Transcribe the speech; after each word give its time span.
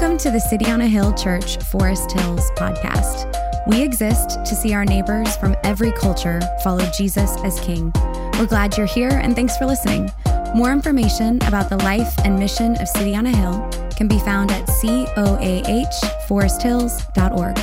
Welcome 0.00 0.16
to 0.20 0.30
the 0.30 0.40
City 0.40 0.70
on 0.70 0.80
a 0.80 0.88
Hill 0.88 1.12
Church 1.12 1.58
Forest 1.64 2.12
Hills 2.12 2.50
podcast. 2.52 3.30
We 3.66 3.82
exist 3.82 4.42
to 4.46 4.56
see 4.56 4.72
our 4.72 4.86
neighbors 4.86 5.36
from 5.36 5.54
every 5.62 5.92
culture 5.92 6.40
follow 6.64 6.90
Jesus 6.90 7.36
as 7.44 7.60
King. 7.60 7.92
We're 8.38 8.46
glad 8.46 8.78
you're 8.78 8.86
here 8.86 9.10
and 9.10 9.36
thanks 9.36 9.58
for 9.58 9.66
listening. 9.66 10.10
More 10.54 10.72
information 10.72 11.36
about 11.42 11.68
the 11.68 11.76
life 11.76 12.18
and 12.24 12.38
mission 12.38 12.80
of 12.80 12.88
City 12.88 13.14
on 13.14 13.26
a 13.26 13.36
Hill 13.36 13.68
can 13.94 14.08
be 14.08 14.18
found 14.20 14.50
at 14.52 14.66
coahforesthills.org. 14.68 17.58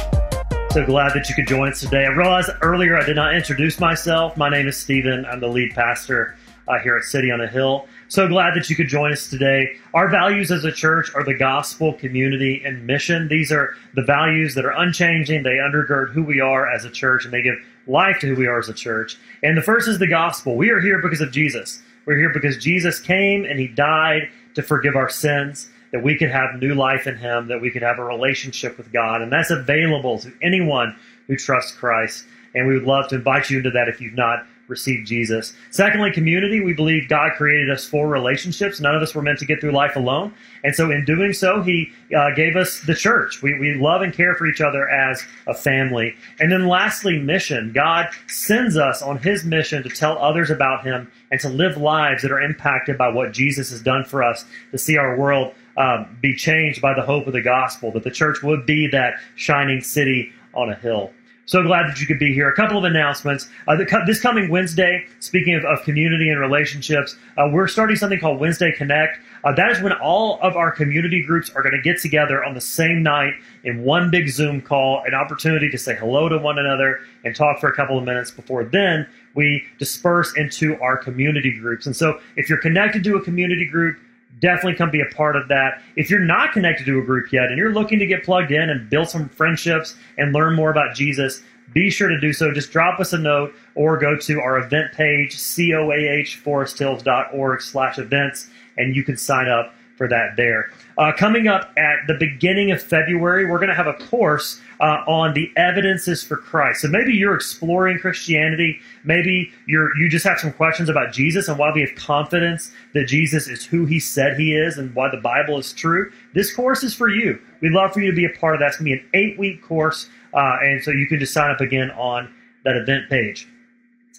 So 0.73 0.85
glad 0.85 1.15
that 1.15 1.29
you 1.29 1.33
could 1.33 1.47
join 1.47 1.69
us 1.69 1.79
today. 1.79 2.05
I 2.05 2.09
realized 2.09 2.51
earlier 2.61 2.97
I 2.97 3.03
did 3.03 3.15
not 3.15 3.33
introduce 3.33 3.79
myself. 3.79 4.37
My 4.37 4.49
name 4.49 4.67
is 4.67 4.77
Stephen. 4.77 5.25
I'm 5.25 5.39
the 5.39 5.47
lead 5.47 5.73
pastor 5.73 6.37
uh, 6.67 6.77
here 6.77 6.97
at 6.97 7.03
City 7.03 7.31
on 7.31 7.41
a 7.41 7.47
Hill. 7.47 7.87
So 8.09 8.25
glad 8.27 8.55
that 8.55 8.69
you 8.69 8.75
could 8.75 8.87
join 8.87 9.11
us 9.11 9.29
today. 9.29 9.75
Our 9.93 10.09
values 10.09 10.49
as 10.49 10.63
a 10.63 10.71
church 10.71 11.13
are 11.13 11.25
the 11.25 11.33
gospel, 11.33 11.93
community, 11.93 12.61
and 12.63 12.87
mission. 12.87 13.27
These 13.27 13.51
are 13.51 13.73
the 13.95 14.01
values 14.01 14.55
that 14.55 14.63
are 14.63 14.71
unchanging. 14.71 15.43
They 15.43 15.57
undergird 15.57 16.13
who 16.13 16.23
we 16.23 16.39
are 16.39 16.71
as 16.71 16.85
a 16.85 16.89
church 16.89 17.25
and 17.25 17.33
they 17.33 17.41
give 17.41 17.55
life 17.85 18.19
to 18.21 18.27
who 18.27 18.35
we 18.35 18.47
are 18.47 18.59
as 18.59 18.69
a 18.69 18.73
church. 18.73 19.17
And 19.43 19.57
the 19.57 19.61
first 19.61 19.89
is 19.89 19.99
the 19.99 20.07
gospel. 20.07 20.55
We 20.55 20.69
are 20.69 20.79
here 20.79 21.01
because 21.01 21.19
of 21.19 21.31
Jesus. 21.31 21.81
We're 22.05 22.17
here 22.17 22.31
because 22.33 22.57
Jesus 22.57 23.01
came 23.01 23.43
and 23.43 23.59
he 23.59 23.67
died 23.67 24.29
to 24.55 24.63
forgive 24.63 24.95
our 24.95 25.09
sins, 25.09 25.69
that 25.91 26.01
we 26.01 26.17
could 26.17 26.31
have 26.31 26.61
new 26.61 26.75
life 26.75 27.07
in 27.07 27.17
him, 27.17 27.47
that 27.49 27.61
we 27.61 27.69
could 27.69 27.81
have 27.81 27.99
a 27.99 28.03
relationship 28.05 28.77
with 28.77 28.93
God. 28.93 29.21
And 29.21 29.31
that's 29.31 29.51
available 29.51 30.17
to 30.19 30.31
anyone 30.41 30.95
who 31.27 31.35
trusts 31.35 31.73
Christ. 31.73 32.25
And 32.55 32.67
we 32.67 32.73
would 32.73 32.87
love 32.87 33.09
to 33.09 33.15
invite 33.15 33.49
you 33.49 33.57
into 33.57 33.71
that 33.71 33.89
if 33.89 33.99
you've 33.99 34.13
not 34.13 34.45
receive 34.67 35.05
Jesus. 35.05 35.53
Secondly, 35.71 36.11
community. 36.11 36.59
We 36.59 36.73
believe 36.73 37.09
God 37.09 37.33
created 37.37 37.69
us 37.69 37.85
for 37.85 38.07
relationships. 38.07 38.79
None 38.79 38.95
of 38.95 39.01
us 39.01 39.15
were 39.15 39.21
meant 39.21 39.39
to 39.39 39.45
get 39.45 39.61
through 39.61 39.71
life 39.71 39.95
alone. 39.95 40.33
And 40.63 40.75
so, 40.75 40.91
in 40.91 41.05
doing 41.05 41.33
so, 41.33 41.61
He 41.61 41.91
uh, 42.15 42.31
gave 42.35 42.55
us 42.55 42.81
the 42.81 42.95
church. 42.95 43.41
We, 43.41 43.57
we 43.59 43.75
love 43.75 44.01
and 44.01 44.13
care 44.13 44.35
for 44.35 44.45
each 44.47 44.61
other 44.61 44.89
as 44.89 45.23
a 45.47 45.53
family. 45.53 46.15
And 46.39 46.51
then, 46.51 46.67
lastly, 46.67 47.19
mission. 47.19 47.71
God 47.73 48.07
sends 48.27 48.77
us 48.77 49.01
on 49.01 49.17
His 49.17 49.43
mission 49.43 49.83
to 49.83 49.89
tell 49.89 50.17
others 50.17 50.49
about 50.49 50.83
Him 50.83 51.11
and 51.31 51.39
to 51.41 51.49
live 51.49 51.77
lives 51.77 52.21
that 52.21 52.31
are 52.31 52.41
impacted 52.41 52.97
by 52.97 53.09
what 53.09 53.31
Jesus 53.31 53.69
has 53.71 53.81
done 53.81 54.03
for 54.03 54.23
us, 54.23 54.45
to 54.71 54.77
see 54.77 54.97
our 54.97 55.17
world 55.17 55.53
um, 55.77 56.17
be 56.21 56.35
changed 56.35 56.81
by 56.81 56.93
the 56.93 57.03
hope 57.03 57.27
of 57.27 57.33
the 57.33 57.41
gospel, 57.41 57.91
that 57.91 58.03
the 58.03 58.11
church 58.11 58.41
would 58.41 58.65
be 58.65 58.87
that 58.87 59.15
shining 59.35 59.81
city 59.81 60.31
on 60.53 60.69
a 60.69 60.75
hill. 60.75 61.11
So 61.47 61.63
glad 61.63 61.87
that 61.87 62.01
you 62.01 62.05
could 62.05 62.19
be 62.19 62.33
here. 62.33 62.49
A 62.49 62.55
couple 62.55 62.77
of 62.77 62.83
announcements. 62.83 63.47
Uh, 63.69 63.77
this 64.05 64.19
coming 64.19 64.49
Wednesday, 64.49 65.05
speaking 65.19 65.55
of, 65.55 65.63
of 65.63 65.81
community 65.83 66.29
and 66.29 66.41
relationships, 66.41 67.15
uh, 67.37 67.47
we're 67.49 67.69
starting 67.69 67.95
something 67.95 68.19
called 68.19 68.41
Wednesday 68.41 68.73
Connect. 68.73 69.17
Uh, 69.45 69.53
that 69.53 69.71
is 69.71 69.81
when 69.81 69.93
all 69.93 70.39
of 70.41 70.57
our 70.57 70.71
community 70.71 71.23
groups 71.23 71.49
are 71.51 71.63
going 71.63 71.73
to 71.73 71.81
get 71.81 72.01
together 72.01 72.43
on 72.43 72.53
the 72.53 72.59
same 72.59 73.01
night 73.01 73.33
in 73.63 73.81
one 73.83 74.11
big 74.11 74.27
Zoom 74.27 74.61
call, 74.61 75.01
an 75.07 75.13
opportunity 75.13 75.69
to 75.69 75.77
say 75.77 75.95
hello 75.95 76.27
to 76.27 76.37
one 76.37 76.59
another 76.59 76.99
and 77.23 77.33
talk 77.33 77.61
for 77.61 77.69
a 77.69 77.75
couple 77.75 77.97
of 77.97 78.03
minutes 78.03 78.29
before 78.29 78.65
then 78.65 79.07
we 79.37 79.63
disperse 79.77 80.35
into 80.35 80.77
our 80.81 80.97
community 80.97 81.51
groups. 81.51 81.85
And 81.85 81.95
so 81.95 82.19
if 82.35 82.49
you're 82.49 82.59
connected 82.59 83.03
to 83.03 83.15
a 83.15 83.21
community 83.21 83.65
group, 83.65 83.99
definitely 84.39 84.75
come 84.75 84.91
be 84.91 85.01
a 85.01 85.15
part 85.15 85.35
of 85.35 85.47
that. 85.47 85.81
If 85.95 86.09
you're 86.09 86.19
not 86.19 86.53
connected 86.53 86.85
to 86.85 86.99
a 86.99 87.03
group 87.03 87.31
yet 87.31 87.45
and 87.45 87.57
you're 87.57 87.73
looking 87.73 87.99
to 87.99 88.05
get 88.05 88.23
plugged 88.23 88.51
in 88.51 88.69
and 88.69 88.89
build 88.89 89.09
some 89.09 89.29
friendships 89.29 89.95
and 90.17 90.33
learn 90.33 90.55
more 90.55 90.69
about 90.69 90.95
Jesus, 90.95 91.41
be 91.73 91.89
sure 91.89 92.09
to 92.09 92.19
do 92.19 92.33
so. 92.33 92.53
Just 92.53 92.71
drop 92.71 92.99
us 92.99 93.13
a 93.13 93.17
note 93.17 93.53
or 93.75 93.97
go 93.97 94.17
to 94.17 94.39
our 94.39 94.57
event 94.57 94.93
page, 94.93 95.35
coahforesthills.org 95.35 97.61
slash 97.61 97.97
events, 97.97 98.49
and 98.77 98.95
you 98.95 99.03
can 99.03 99.17
sign 99.17 99.49
up 99.49 99.73
for 99.97 100.07
that 100.07 100.35
there. 100.37 100.71
Uh, 100.97 101.11
coming 101.11 101.47
up 101.47 101.71
at 101.77 102.07
the 102.07 102.13
beginning 102.13 102.71
of 102.71 102.81
February, 102.81 103.49
we're 103.49 103.57
going 103.57 103.69
to 103.69 103.75
have 103.75 103.87
a 103.87 103.93
course 103.93 104.61
uh, 104.79 105.03
on 105.07 105.33
the 105.33 105.51
evidences 105.57 106.23
for 106.23 106.37
Christ. 106.37 106.81
So 106.81 106.87
maybe 106.87 107.13
you're 107.13 107.35
exploring 107.35 107.97
Christianity. 107.99 108.79
Maybe 109.03 109.51
you're 109.67 109.95
you 109.97 110.09
just 110.09 110.25
have 110.25 110.39
some 110.39 110.53
questions 110.53 110.89
about 110.89 111.11
Jesus 111.11 111.47
and 111.47 111.57
why 111.57 111.71
we 111.73 111.81
have 111.81 111.95
confidence 111.95 112.71
that 112.93 113.05
Jesus 113.05 113.47
is 113.47 113.65
who 113.65 113.85
He 113.85 113.99
said 113.99 114.39
He 114.39 114.55
is 114.55 114.77
and 114.77 114.93
why 114.95 115.09
the 115.09 115.21
Bible 115.21 115.57
is 115.57 115.73
true. 115.73 116.11
This 116.33 116.53
course 116.53 116.83
is 116.83 116.93
for 116.93 117.09
you. 117.09 117.39
We'd 117.61 117.71
love 117.71 117.91
for 117.91 118.01
you 118.01 118.11
to 118.11 118.15
be 118.15 118.25
a 118.25 118.39
part 118.39 118.53
of 118.53 118.59
that. 118.59 118.67
It's 118.67 118.77
going 118.77 118.91
to 118.91 118.97
be 118.97 119.01
an 119.01 119.09
eight 119.13 119.39
week 119.39 119.63
course, 119.63 120.09
uh, 120.33 120.57
and 120.61 120.83
so 120.83 120.91
you 120.91 121.07
can 121.07 121.19
just 121.19 121.33
sign 121.33 121.49
up 121.49 121.61
again 121.61 121.91
on 121.91 122.33
that 122.63 122.75
event 122.75 123.09
page. 123.09 123.47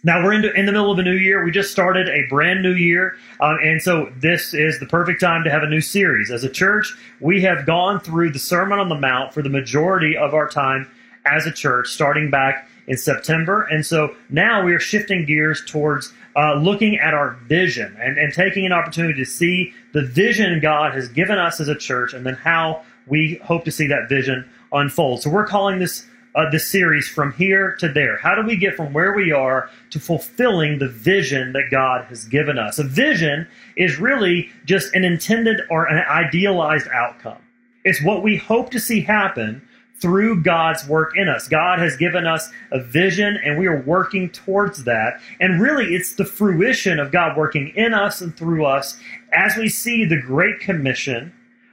Now 0.05 0.25
we're 0.25 0.33
in, 0.33 0.45
in 0.57 0.67
the 0.67 0.73
middle 0.73 0.93
of 0.93 0.99
a 0.99 1.03
new 1.03 1.17
year. 1.17 1.45
We 1.45 1.51
just 1.51 1.73
started 1.73 2.09
a 2.09 2.27
brand 2.29 2.63
new 2.63 2.75
year. 2.75 3.17
Um, 3.41 3.59
and 3.63 3.83
so 3.83 4.13
this 4.17 4.55
is 4.55 4.79
the 4.79 4.87
perfect 4.87 5.21
time 5.21 5.45
to 5.45 5.51
have 5.51 5.63
a 5.63 5.69
new 5.69 5.81
series. 5.81 6.31
As 6.31 6.45
a 6.45 6.49
church, 6.49 6.95
we 7.21 7.43
have 7.43 7.67
gone 7.67 8.01
through 8.01 8.31
the 8.31 8.39
Sermon 8.39 8.79
on 8.79 8.89
the 8.89 8.95
Mount 8.95 9.35
for 9.35 9.43
the 9.43 9.49
majority 9.49 10.17
of 10.17 10.35
our 10.35 10.49
time 10.49 10.89
as 11.27 11.47
a 11.47 11.53
church, 11.53 11.89
starting 11.89 12.31
back 12.31 12.69
in 12.87 12.97
September. 12.97 13.65
And 13.65 13.85
so 13.85 14.15
now 14.31 14.65
we 14.65 14.73
are 14.73 14.81
shifting 14.81 15.25
gears 15.27 15.63
towards 15.67 16.13
uh, 16.37 16.55
looking 16.55 16.99
at 16.99 17.15
our 17.15 17.33
vision 17.47 17.97
and, 18.01 18.17
and 18.19 18.33
taking 18.33 18.65
an 18.65 18.73
opportunity 18.73 19.15
to 19.15 19.29
see 19.29 19.75
the 19.93 20.03
vision 20.03 20.61
God 20.61 20.95
has 20.95 21.09
given 21.09 21.39
us 21.39 21.61
as 21.61 21.69
a 21.69 21.75
church 21.75 22.15
and 22.15 22.25
then 22.25 22.35
how 22.35 22.83
we 23.07 23.41
hope 23.45 23.65
to 23.65 23.73
see 23.73 23.89
that 23.89 24.09
vision 24.09 24.49
unfold. 24.73 25.23
So 25.23 25.31
we're 25.31 25.47
calling 25.47 25.79
this 25.79 26.07
uh, 26.39 26.49
this 26.51 26.71
series 26.71 27.09
from 27.09 27.33
here 27.33 27.73
to 27.81 27.89
there. 27.89 28.17
How 28.19 28.37
do 28.37 28.47
we 28.47 28.57
get 28.57 28.77
from 28.77 28.93
where 28.93 29.13
we 29.13 29.33
are 29.33 29.69
to 29.91 29.99
fulfilling 29.99 30.79
the 30.79 30.89
vision 30.89 31.53
that 31.53 31.65
God 31.69 32.05
has 32.05 32.25
given 32.25 32.59
us? 32.59 32.79
A 32.79 32.85
vision 32.85 33.49
is 33.77 33.99
really 33.99 34.51
just 34.65 34.95
an 34.95 35.05
intended 35.05 35.61
or 35.69 35.87
an 35.87 35.99
idealized 36.09 36.87
outcome. 36.95 37.43
It's 37.85 38.01
what 38.03 38.23
we 38.23 38.37
hope 38.37 38.71
to 38.71 38.79
see 38.79 39.01
happen 39.01 39.67
through 40.01 40.43
God's 40.45 40.87
work 40.87 41.17
in 41.17 41.29
us. 41.29 41.49
God 41.49 41.81
has 41.81 41.97
given 41.97 42.25
us 42.25 42.49
a 42.71 42.81
vision 42.81 43.37
and 43.45 43.59
we 43.59 43.67
are 43.67 43.83
working 43.83 44.31
towards 44.31 44.85
that. 44.85 45.21
And 45.41 45.61
really, 45.61 45.97
it's 45.97 46.15
the 46.15 46.25
fruition 46.25 47.01
of 47.01 47.11
God 47.11 47.37
working 47.37 47.73
in 47.75 47.95
us 47.95 48.21
and 48.21 48.37
through 48.37 48.65
us 48.65 48.97
as 49.33 49.57
we 49.57 49.69
see 49.69 50.05
the 50.05 50.21
Great 50.21 50.61
Commission 50.61 51.33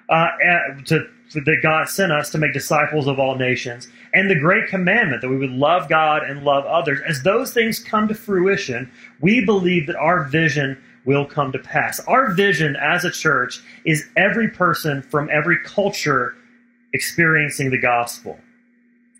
uh, 0.09 0.29
to 0.85 1.07
that 1.33 1.59
God 1.61 1.89
sent 1.89 2.11
us 2.11 2.29
to 2.31 2.37
make 2.37 2.53
disciples 2.53 3.07
of 3.07 3.19
all 3.19 3.35
nations, 3.35 3.87
and 4.13 4.29
the 4.29 4.39
great 4.39 4.67
commandment 4.67 5.21
that 5.21 5.29
we 5.29 5.37
would 5.37 5.51
love 5.51 5.89
God 5.89 6.23
and 6.23 6.43
love 6.43 6.65
others. 6.65 6.99
As 7.07 7.23
those 7.23 7.53
things 7.53 7.79
come 7.79 8.07
to 8.07 8.13
fruition, 8.13 8.89
we 9.19 9.43
believe 9.43 9.87
that 9.87 9.95
our 9.95 10.23
vision 10.25 10.77
will 11.05 11.25
come 11.25 11.51
to 11.51 11.59
pass. 11.59 11.99
Our 12.07 12.33
vision 12.33 12.75
as 12.75 13.05
a 13.05 13.11
church 13.11 13.61
is 13.85 14.07
every 14.15 14.49
person 14.49 15.01
from 15.01 15.29
every 15.31 15.57
culture 15.63 16.35
experiencing 16.93 17.71
the 17.71 17.77
gospel. 17.77 18.39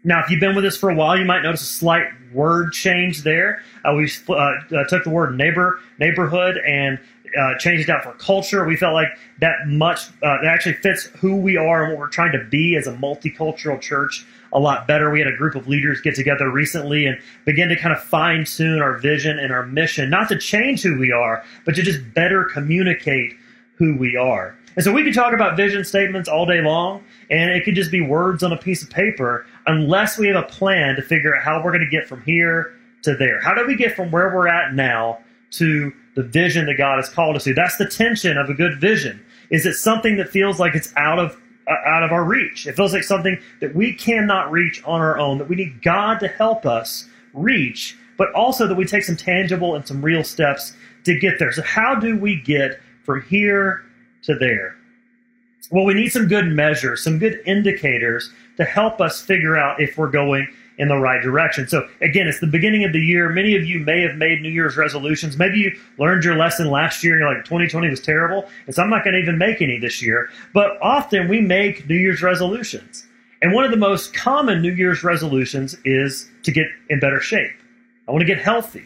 Now, 0.03 0.19
if 0.23 0.29
you've 0.29 0.39
been 0.39 0.55
with 0.55 0.65
us 0.65 0.77
for 0.77 0.91
a 0.91 0.95
while, 0.95 1.17
you 1.17 1.25
might 1.25 1.41
notice 1.41 1.61
a 1.61 1.65
slight 1.65 2.05
word 2.31 2.73
change 2.73 3.23
there. 3.23 3.61
Uh, 3.83 3.93
we 3.95 4.09
uh, 4.29 4.33
uh, 4.33 4.83
took 4.87 5.03
the 5.03 5.09
word 5.09 5.35
neighbor, 5.35 5.79
neighborhood, 5.99 6.57
and 6.57 6.99
uh, 7.37 7.57
changed 7.57 7.89
out 7.89 8.03
for 8.03 8.13
culture. 8.13 8.65
We 8.65 8.75
felt 8.75 8.93
like 8.93 9.09
that 9.39 9.67
much 9.67 10.07
uh, 10.23 10.37
that 10.41 10.45
actually 10.45 10.73
fits 10.75 11.05
who 11.19 11.35
we 11.35 11.57
are 11.57 11.83
and 11.83 11.93
what 11.93 11.99
we're 11.99 12.07
trying 12.07 12.31
to 12.33 12.43
be 12.43 12.75
as 12.75 12.87
a 12.87 12.93
multicultural 12.93 13.79
church 13.79 14.25
a 14.53 14.59
lot 14.59 14.87
better. 14.87 15.11
We 15.11 15.19
had 15.19 15.27
a 15.27 15.35
group 15.35 15.55
of 15.55 15.67
leaders 15.67 16.01
get 16.01 16.15
together 16.15 16.49
recently 16.49 17.05
and 17.05 17.19
begin 17.45 17.67
to 17.69 17.75
kind 17.75 17.93
of 17.93 18.01
fine 18.01 18.45
tune 18.45 18.81
our 18.81 18.97
vision 18.97 19.37
and 19.37 19.51
our 19.51 19.65
mission, 19.65 20.09
not 20.09 20.29
to 20.29 20.37
change 20.37 20.81
who 20.81 20.97
we 20.97 21.11
are, 21.11 21.43
but 21.65 21.75
to 21.75 21.83
just 21.83 21.99
better 22.13 22.45
communicate 22.45 23.33
who 23.75 23.97
we 23.97 24.15
are. 24.15 24.57
And 24.75 24.83
so 24.83 24.91
we 24.91 25.03
could 25.03 25.13
talk 25.13 25.33
about 25.33 25.55
vision 25.55 25.83
statements 25.83 26.27
all 26.27 26.45
day 26.45 26.61
long, 26.61 27.03
and 27.29 27.51
it 27.51 27.63
could 27.63 27.75
just 27.75 27.91
be 27.91 28.01
words 28.01 28.43
on 28.43 28.51
a 28.51 28.57
piece 28.57 28.83
of 28.83 28.89
paper 28.89 29.45
unless 29.67 30.17
we 30.17 30.27
have 30.27 30.35
a 30.35 30.47
plan 30.47 30.95
to 30.95 31.01
figure 31.01 31.35
out 31.35 31.43
how 31.43 31.63
we're 31.63 31.71
going 31.71 31.83
to 31.83 31.89
get 31.89 32.07
from 32.07 32.21
here 32.23 32.73
to 33.03 33.15
there. 33.15 33.39
How 33.39 33.53
do 33.53 33.65
we 33.65 33.75
get 33.75 33.95
from 33.95 34.11
where 34.11 34.33
we're 34.35 34.47
at 34.47 34.73
now 34.73 35.19
to 35.51 35.93
the 36.15 36.23
vision 36.23 36.65
that 36.65 36.75
God 36.75 36.95
has 36.95 37.09
called 37.09 37.35
us 37.35 37.43
to. 37.43 37.53
That's 37.53 37.77
the 37.77 37.87
tension 37.87 38.37
of 38.37 38.49
a 38.49 38.53
good 38.53 38.79
vision. 38.79 39.23
Is 39.49 39.65
it 39.65 39.73
something 39.73 40.15
that 40.17 40.29
feels 40.29 40.59
like 40.59 40.73
it's 40.75 40.93
out 40.95 41.19
of 41.19 41.39
uh, 41.67 41.75
out 41.85 42.03
of 42.03 42.11
our 42.11 42.23
reach? 42.23 42.67
It 42.67 42.75
feels 42.75 42.93
like 42.93 43.03
something 43.03 43.39
that 43.59 43.75
we 43.75 43.93
cannot 43.93 44.51
reach 44.51 44.83
on 44.85 45.01
our 45.01 45.17
own. 45.17 45.37
That 45.37 45.49
we 45.49 45.55
need 45.55 45.81
God 45.81 46.19
to 46.21 46.27
help 46.27 46.65
us 46.65 47.07
reach, 47.33 47.97
but 48.17 48.33
also 48.33 48.67
that 48.67 48.75
we 48.75 48.85
take 48.85 49.03
some 49.03 49.17
tangible 49.17 49.75
and 49.75 49.87
some 49.87 50.03
real 50.03 50.23
steps 50.23 50.75
to 51.03 51.19
get 51.19 51.37
there. 51.37 51.51
So 51.51 51.61
how 51.61 51.95
do 51.95 52.17
we 52.17 52.41
get 52.41 52.79
from 53.03 53.21
here 53.23 53.83
to 54.23 54.35
there? 54.35 54.75
Well, 55.71 55.85
we 55.85 55.93
need 55.93 56.09
some 56.09 56.27
good 56.27 56.47
measures, 56.47 57.03
some 57.03 57.19
good 57.19 57.41
indicators 57.45 58.31
to 58.57 58.63
help 58.63 59.01
us 59.01 59.21
figure 59.21 59.57
out 59.57 59.81
if 59.81 59.97
we're 59.97 60.09
going 60.09 60.47
in 60.77 60.87
the 60.87 60.97
right 60.97 61.21
direction. 61.21 61.67
So 61.67 61.87
again, 62.01 62.27
it's 62.27 62.39
the 62.39 62.47
beginning 62.47 62.83
of 62.83 62.93
the 62.93 62.99
year. 62.99 63.29
Many 63.29 63.55
of 63.55 63.65
you 63.65 63.79
may 63.79 64.01
have 64.01 64.15
made 64.15 64.41
New 64.41 64.49
Year's 64.49 64.77
resolutions. 64.77 65.37
Maybe 65.37 65.59
you 65.59 65.71
learned 65.97 66.23
your 66.23 66.35
lesson 66.35 66.69
last 66.69 67.03
year 67.03 67.13
and 67.13 67.21
you're 67.21 67.33
like, 67.33 67.45
2020 67.45 67.89
was 67.89 68.01
terrible. 68.01 68.47
And 68.65 68.75
so 68.75 68.83
I'm 68.83 68.89
not 68.89 69.03
going 69.03 69.13
to 69.13 69.19
even 69.19 69.37
make 69.37 69.61
any 69.61 69.79
this 69.79 70.01
year. 70.01 70.29
But 70.53 70.77
often 70.81 71.27
we 71.27 71.41
make 71.41 71.87
New 71.87 71.95
Year's 71.95 72.21
resolutions. 72.21 73.05
And 73.41 73.53
one 73.53 73.63
of 73.63 73.71
the 73.71 73.77
most 73.77 74.13
common 74.13 74.61
New 74.61 74.73
Year's 74.73 75.03
resolutions 75.03 75.75
is 75.85 76.29
to 76.43 76.51
get 76.51 76.67
in 76.89 76.99
better 76.99 77.19
shape. 77.19 77.51
I 78.07 78.11
want 78.11 78.21
to 78.21 78.25
get 78.25 78.39
healthy. 78.39 78.85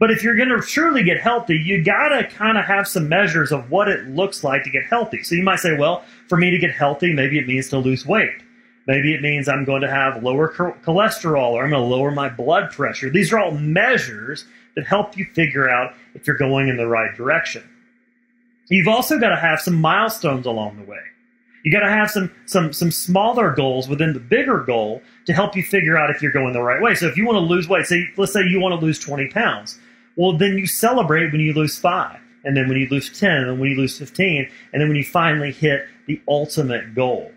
But 0.00 0.12
if 0.12 0.22
you're 0.22 0.36
going 0.36 0.48
to 0.50 0.60
truly 0.60 1.02
get 1.02 1.18
healthy, 1.18 1.56
you 1.56 1.82
got 1.82 2.08
to 2.10 2.24
kind 2.28 2.56
of 2.56 2.64
have 2.64 2.86
some 2.86 3.08
measures 3.08 3.50
of 3.50 3.70
what 3.70 3.88
it 3.88 4.06
looks 4.08 4.44
like 4.44 4.62
to 4.64 4.70
get 4.70 4.84
healthy. 4.84 5.22
So 5.24 5.34
you 5.34 5.42
might 5.42 5.58
say, 5.58 5.76
well, 5.76 6.04
for 6.28 6.38
me 6.38 6.50
to 6.50 6.58
get 6.58 6.70
healthy, 6.70 7.12
maybe 7.12 7.38
it 7.38 7.48
means 7.48 7.68
to 7.70 7.78
lose 7.78 8.06
weight. 8.06 8.42
Maybe 8.88 9.14
it 9.14 9.20
means 9.20 9.48
I'm 9.48 9.66
going 9.66 9.82
to 9.82 9.90
have 9.90 10.22
lower 10.22 10.50
cholesterol 10.50 11.52
or 11.52 11.62
I'm 11.62 11.70
going 11.70 11.82
to 11.82 11.94
lower 11.94 12.10
my 12.10 12.30
blood 12.30 12.70
pressure. 12.70 13.10
These 13.10 13.30
are 13.34 13.38
all 13.38 13.50
measures 13.50 14.46
that 14.74 14.86
help 14.86 15.14
you 15.14 15.26
figure 15.26 15.68
out 15.68 15.92
if 16.14 16.26
you're 16.26 16.38
going 16.38 16.68
in 16.68 16.78
the 16.78 16.86
right 16.86 17.14
direction. 17.14 17.62
You've 18.70 18.88
also 18.88 19.18
got 19.18 19.28
to 19.28 19.36
have 19.36 19.60
some 19.60 19.74
milestones 19.74 20.46
along 20.46 20.78
the 20.78 20.84
way. 20.84 21.00
You 21.64 21.70
got 21.70 21.80
to 21.80 21.90
have 21.90 22.10
some 22.10 22.30
some 22.46 22.72
some 22.72 22.90
smaller 22.90 23.54
goals 23.54 23.88
within 23.88 24.14
the 24.14 24.20
bigger 24.20 24.60
goal 24.60 25.02
to 25.26 25.34
help 25.34 25.54
you 25.54 25.62
figure 25.62 25.98
out 25.98 26.08
if 26.08 26.22
you're 26.22 26.32
going 26.32 26.54
the 26.54 26.62
right 26.62 26.80
way. 26.80 26.94
So 26.94 27.08
if 27.08 27.16
you 27.16 27.26
want 27.26 27.36
to 27.36 27.40
lose 27.40 27.68
weight, 27.68 27.84
say 27.84 28.06
let's 28.16 28.32
say 28.32 28.40
you 28.48 28.58
want 28.58 28.78
to 28.78 28.84
lose 28.84 28.98
20 28.98 29.28
pounds, 29.28 29.78
well 30.16 30.38
then 30.38 30.56
you 30.56 30.66
celebrate 30.66 31.30
when 31.30 31.42
you 31.42 31.52
lose 31.52 31.78
five, 31.78 32.20
and 32.44 32.56
then 32.56 32.68
when 32.68 32.78
you 32.78 32.88
lose 32.88 33.18
10, 33.18 33.30
and 33.30 33.50
then 33.50 33.58
when 33.58 33.70
you 33.70 33.76
lose 33.76 33.98
15, 33.98 34.48
and 34.72 34.80
then 34.80 34.88
when 34.88 34.96
you 34.96 35.04
finally 35.04 35.52
hit 35.52 35.86
the 36.06 36.22
ultimate 36.26 36.94
goal. 36.94 37.32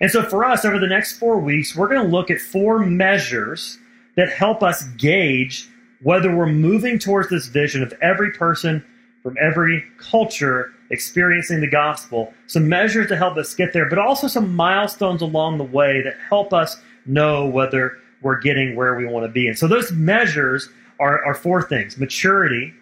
And 0.00 0.10
so 0.10 0.22
for 0.22 0.44
us, 0.44 0.64
over 0.64 0.78
the 0.78 0.86
next 0.86 1.18
four 1.18 1.38
weeks, 1.38 1.76
we're 1.76 1.88
going 1.88 2.02
to 2.02 2.08
look 2.08 2.30
at 2.30 2.40
four 2.40 2.78
measures 2.80 3.78
that 4.16 4.30
help 4.30 4.62
us 4.62 4.84
gauge 4.96 5.68
whether 6.02 6.34
we're 6.34 6.46
moving 6.46 6.98
towards 6.98 7.30
this 7.30 7.46
vision 7.46 7.82
of 7.82 7.92
every 8.02 8.30
person 8.32 8.84
from 9.22 9.36
every 9.40 9.82
culture 9.98 10.72
experiencing 10.90 11.60
the 11.60 11.66
gospel, 11.66 12.32
some 12.46 12.68
measures 12.68 13.08
to 13.08 13.16
help 13.16 13.38
us 13.38 13.54
get 13.54 13.72
there, 13.72 13.88
but 13.88 13.98
also 13.98 14.28
some 14.28 14.54
milestones 14.54 15.22
along 15.22 15.56
the 15.56 15.64
way 15.64 16.02
that 16.02 16.14
help 16.28 16.52
us 16.52 16.76
know 17.06 17.46
whether 17.46 17.96
we're 18.20 18.38
getting 18.38 18.76
where 18.76 18.94
we 18.94 19.06
want 19.06 19.24
to 19.24 19.32
be. 19.32 19.48
And 19.48 19.58
so 19.58 19.66
those 19.66 19.92
measures 19.92 20.68
are, 21.00 21.24
are 21.24 21.34
four 21.34 21.62
things 21.62 21.96
maturity, 21.96 22.72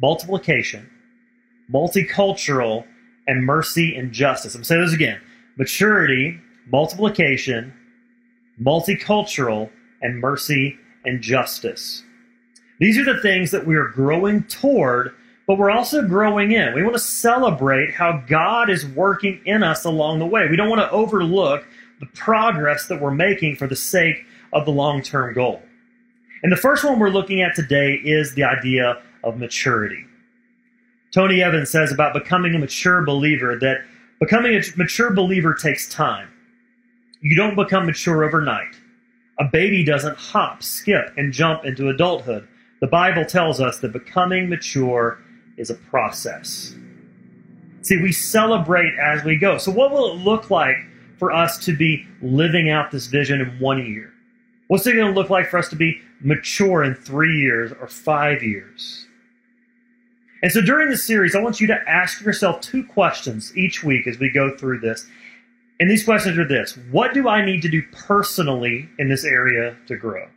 multiplication, 0.00 0.88
multicultural, 1.72 2.84
and 3.26 3.44
mercy 3.44 3.96
and 3.96 4.12
justice. 4.12 4.54
I'm 4.54 4.58
going 4.58 4.64
to 4.64 4.68
say 4.68 4.76
those 4.76 4.92
again 4.92 5.20
maturity, 5.58 6.40
multiplication, 6.70 7.74
multicultural, 8.62 9.70
and 10.00 10.20
mercy 10.20 10.78
and 11.04 11.20
justice. 11.20 12.02
These 12.78 12.98
are 12.98 13.04
the 13.04 13.20
things 13.20 13.50
that 13.50 13.66
we 13.66 13.74
are 13.76 13.88
growing 13.88 14.44
toward, 14.44 15.14
but 15.46 15.58
we're 15.58 15.70
also 15.70 16.06
growing 16.06 16.52
in. 16.52 16.74
We 16.74 16.82
want 16.82 16.94
to 16.94 17.00
celebrate 17.00 17.92
how 17.92 18.22
God 18.28 18.70
is 18.70 18.86
working 18.86 19.40
in 19.44 19.62
us 19.62 19.84
along 19.84 20.20
the 20.20 20.26
way. 20.26 20.46
We 20.48 20.56
don't 20.56 20.70
want 20.70 20.80
to 20.80 20.90
overlook 20.90 21.66
the 22.00 22.06
progress 22.06 22.86
that 22.86 23.00
we're 23.00 23.10
making 23.10 23.56
for 23.56 23.66
the 23.66 23.76
sake 23.76 24.24
of 24.52 24.64
the 24.64 24.70
long 24.70 25.02
term 25.02 25.34
goal. 25.34 25.62
And 26.42 26.52
the 26.52 26.56
first 26.56 26.84
one 26.84 27.00
we're 27.00 27.10
looking 27.10 27.42
at 27.42 27.56
today 27.56 27.94
is 27.94 28.34
the 28.34 28.44
idea 28.44 29.02
of 29.24 29.38
maturity. 29.38 30.04
Tony 31.12 31.42
Evans 31.42 31.70
says 31.70 31.90
about 31.90 32.14
becoming 32.14 32.54
a 32.54 32.58
mature 32.58 33.02
believer 33.04 33.58
that 33.58 33.78
Becoming 34.20 34.56
a 34.56 34.62
mature 34.76 35.12
believer 35.12 35.54
takes 35.54 35.88
time. 35.88 36.28
You 37.20 37.36
don't 37.36 37.56
become 37.56 37.86
mature 37.86 38.24
overnight. 38.24 38.74
A 39.38 39.44
baby 39.44 39.84
doesn't 39.84 40.16
hop, 40.16 40.62
skip, 40.62 41.12
and 41.16 41.32
jump 41.32 41.64
into 41.64 41.88
adulthood. 41.88 42.48
The 42.80 42.88
Bible 42.88 43.24
tells 43.24 43.60
us 43.60 43.78
that 43.78 43.92
becoming 43.92 44.48
mature 44.48 45.20
is 45.56 45.70
a 45.70 45.74
process. 45.74 46.74
See, 47.82 47.96
we 47.96 48.12
celebrate 48.12 48.92
as 48.98 49.24
we 49.24 49.36
go. 49.36 49.58
So, 49.58 49.70
what 49.70 49.92
will 49.92 50.12
it 50.12 50.24
look 50.24 50.50
like 50.50 50.76
for 51.18 51.32
us 51.32 51.58
to 51.64 51.76
be 51.76 52.06
living 52.20 52.70
out 52.70 52.90
this 52.90 53.06
vision 53.06 53.40
in 53.40 53.58
one 53.60 53.84
year? 53.84 54.12
What's 54.68 54.86
it 54.86 54.94
going 54.94 55.12
to 55.12 55.18
look 55.18 55.30
like 55.30 55.48
for 55.48 55.58
us 55.58 55.68
to 55.70 55.76
be 55.76 56.00
mature 56.20 56.82
in 56.82 56.94
three 56.94 57.38
years 57.38 57.72
or 57.80 57.86
five 57.86 58.42
years? 58.42 59.07
And 60.42 60.52
so 60.52 60.60
during 60.60 60.88
this 60.88 61.04
series, 61.04 61.34
I 61.34 61.40
want 61.40 61.60
you 61.60 61.66
to 61.66 61.88
ask 61.88 62.20
yourself 62.20 62.60
two 62.60 62.84
questions 62.84 63.56
each 63.56 63.82
week 63.82 64.06
as 64.06 64.18
we 64.18 64.30
go 64.30 64.56
through 64.56 64.80
this. 64.80 65.06
And 65.80 65.90
these 65.90 66.04
questions 66.04 66.38
are 66.38 66.46
this 66.46 66.76
What 66.90 67.14
do 67.14 67.28
I 67.28 67.44
need 67.44 67.62
to 67.62 67.68
do 67.68 67.82
personally 67.92 68.88
in 68.98 69.08
this 69.08 69.24
area 69.24 69.76
to 69.86 69.96
grow? 69.96 70.28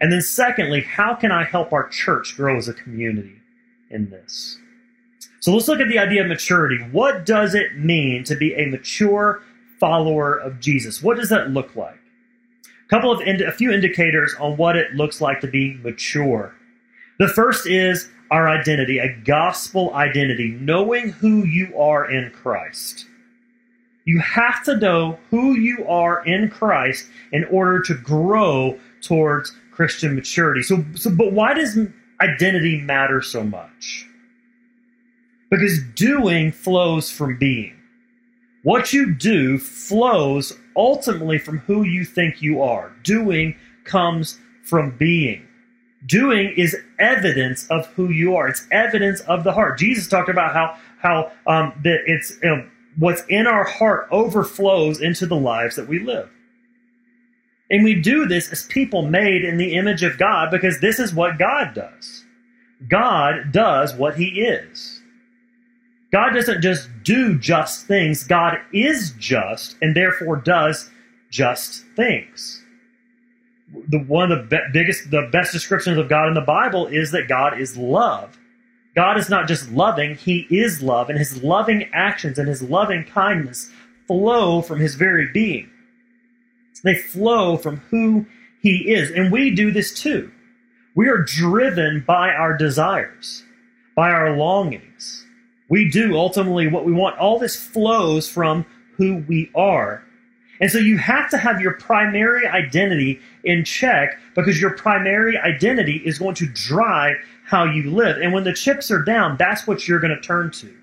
And 0.00 0.12
then, 0.12 0.22
secondly, 0.22 0.82
how 0.82 1.14
can 1.14 1.32
I 1.32 1.44
help 1.44 1.72
our 1.72 1.88
church 1.88 2.34
grow 2.36 2.56
as 2.56 2.68
a 2.68 2.74
community 2.74 3.36
in 3.90 4.10
this? 4.10 4.58
So 5.40 5.52
let's 5.52 5.68
look 5.68 5.80
at 5.80 5.88
the 5.88 5.98
idea 5.98 6.22
of 6.22 6.28
maturity. 6.28 6.78
What 6.90 7.26
does 7.26 7.54
it 7.54 7.78
mean 7.78 8.24
to 8.24 8.34
be 8.34 8.54
a 8.54 8.66
mature 8.66 9.42
follower 9.78 10.36
of 10.36 10.60
Jesus? 10.60 11.02
What 11.02 11.16
does 11.16 11.28
that 11.28 11.50
look 11.50 11.76
like? 11.76 11.98
A 12.86 12.88
couple 12.88 13.12
of 13.12 13.20
a 13.20 13.52
few 13.52 13.70
indicators 13.70 14.34
on 14.40 14.56
what 14.56 14.76
it 14.76 14.92
looks 14.94 15.20
like 15.20 15.40
to 15.40 15.46
be 15.46 15.74
mature. 15.82 16.54
The 17.18 17.28
first 17.28 17.66
is 17.66 18.10
our 18.34 18.48
identity, 18.48 18.98
a 18.98 19.14
gospel 19.24 19.94
identity, 19.94 20.58
knowing 20.60 21.10
who 21.10 21.44
you 21.44 21.78
are 21.78 22.10
in 22.10 22.32
Christ. 22.32 23.06
You 24.06 24.18
have 24.18 24.64
to 24.64 24.76
know 24.76 25.20
who 25.30 25.52
you 25.52 25.86
are 25.86 26.26
in 26.26 26.50
Christ 26.50 27.08
in 27.30 27.44
order 27.44 27.80
to 27.82 27.94
grow 27.94 28.76
towards 29.02 29.52
Christian 29.70 30.16
maturity. 30.16 30.62
So, 30.62 30.84
so 30.96 31.10
but 31.10 31.32
why 31.32 31.54
does 31.54 31.78
identity 32.20 32.80
matter 32.80 33.22
so 33.22 33.44
much? 33.44 34.04
Because 35.48 35.80
doing 35.94 36.50
flows 36.50 37.12
from 37.12 37.38
being. 37.38 37.76
What 38.64 38.92
you 38.92 39.14
do 39.14 39.58
flows 39.58 40.58
ultimately 40.74 41.38
from 41.38 41.58
who 41.58 41.84
you 41.84 42.04
think 42.04 42.42
you 42.42 42.62
are. 42.62 42.90
Doing 43.04 43.54
comes 43.84 44.40
from 44.64 44.96
being. 44.98 45.46
Doing 46.06 46.52
is 46.56 46.76
evidence 46.98 47.66
of 47.68 47.86
who 47.88 48.10
you 48.10 48.36
are. 48.36 48.48
It's 48.48 48.66
evidence 48.70 49.20
of 49.22 49.44
the 49.44 49.52
heart. 49.52 49.78
Jesus 49.78 50.06
talked 50.06 50.28
about 50.28 50.52
how 50.52 50.76
how 50.98 51.32
um, 51.46 51.72
that 51.82 52.00
it's 52.06 52.38
you 52.42 52.48
know, 52.48 52.66
what's 52.98 53.22
in 53.28 53.46
our 53.46 53.64
heart 53.64 54.08
overflows 54.10 55.00
into 55.00 55.26
the 55.26 55.36
lives 55.36 55.76
that 55.76 55.88
we 55.88 55.98
live. 55.98 56.28
And 57.70 57.84
we 57.84 57.94
do 57.94 58.26
this 58.26 58.52
as 58.52 58.64
people 58.66 59.02
made 59.02 59.44
in 59.44 59.56
the 59.56 59.74
image 59.74 60.02
of 60.02 60.18
God 60.18 60.50
because 60.50 60.80
this 60.80 60.98
is 60.98 61.14
what 61.14 61.38
God 61.38 61.74
does. 61.74 62.24
God 62.88 63.50
does 63.50 63.94
what 63.94 64.16
He 64.16 64.42
is. 64.42 65.02
God 66.12 66.30
doesn't 66.34 66.60
just 66.60 66.88
do 67.02 67.38
just 67.38 67.86
things, 67.86 68.24
God 68.24 68.58
is 68.72 69.12
just 69.18 69.76
and 69.80 69.96
therefore 69.96 70.36
does 70.36 70.90
just 71.30 71.84
things 71.96 72.63
the 73.88 73.98
one 73.98 74.32
of 74.32 74.50
the 74.50 74.56
be- 74.56 74.72
biggest, 74.72 75.10
the 75.10 75.28
best 75.32 75.52
descriptions 75.52 75.98
of 75.98 76.08
God 76.08 76.28
in 76.28 76.34
the 76.34 76.40
Bible 76.40 76.86
is 76.86 77.10
that 77.12 77.28
God 77.28 77.60
is 77.60 77.76
love. 77.76 78.38
God 78.94 79.18
is 79.18 79.28
not 79.28 79.48
just 79.48 79.70
loving, 79.70 80.14
He 80.14 80.46
is 80.50 80.82
love, 80.82 81.10
and 81.10 81.18
His 81.18 81.42
loving 81.42 81.88
actions 81.92 82.38
and 82.38 82.48
His 82.48 82.62
loving 82.62 83.04
kindness 83.04 83.70
flow 84.06 84.62
from 84.62 84.80
His 84.80 84.94
very 84.94 85.28
being. 85.32 85.70
They 86.84 86.94
flow 86.94 87.56
from 87.56 87.78
who 87.90 88.26
He 88.60 88.92
is. 88.92 89.10
And 89.10 89.32
we 89.32 89.50
do 89.50 89.72
this 89.72 89.92
too. 89.92 90.30
We 90.94 91.08
are 91.08 91.18
driven 91.18 92.04
by 92.06 92.28
our 92.28 92.56
desires, 92.56 93.42
by 93.96 94.10
our 94.10 94.36
longings. 94.36 95.26
We 95.68 95.90
do 95.90 96.16
ultimately 96.16 96.68
what 96.68 96.84
we 96.84 96.92
want. 96.92 97.18
All 97.18 97.38
this 97.38 97.56
flows 97.56 98.28
from 98.28 98.66
who 98.96 99.24
we 99.26 99.50
are. 99.56 100.04
And 100.60 100.70
so 100.70 100.78
you 100.78 100.98
have 100.98 101.28
to 101.30 101.38
have 101.38 101.60
your 101.60 101.74
primary 101.74 102.46
identity 102.46 103.20
in 103.42 103.64
check 103.64 104.18
because 104.34 104.60
your 104.60 104.70
primary 104.70 105.36
identity 105.38 105.96
is 106.04 106.18
going 106.18 106.34
to 106.36 106.46
drive 106.46 107.16
how 107.44 107.64
you 107.64 107.90
live. 107.90 108.18
And 108.18 108.32
when 108.32 108.44
the 108.44 108.52
chips 108.52 108.90
are 108.90 109.02
down, 109.02 109.36
that's 109.36 109.66
what 109.66 109.86
you're 109.86 110.00
going 110.00 110.14
to 110.14 110.20
turn 110.20 110.50
to. 110.52 110.74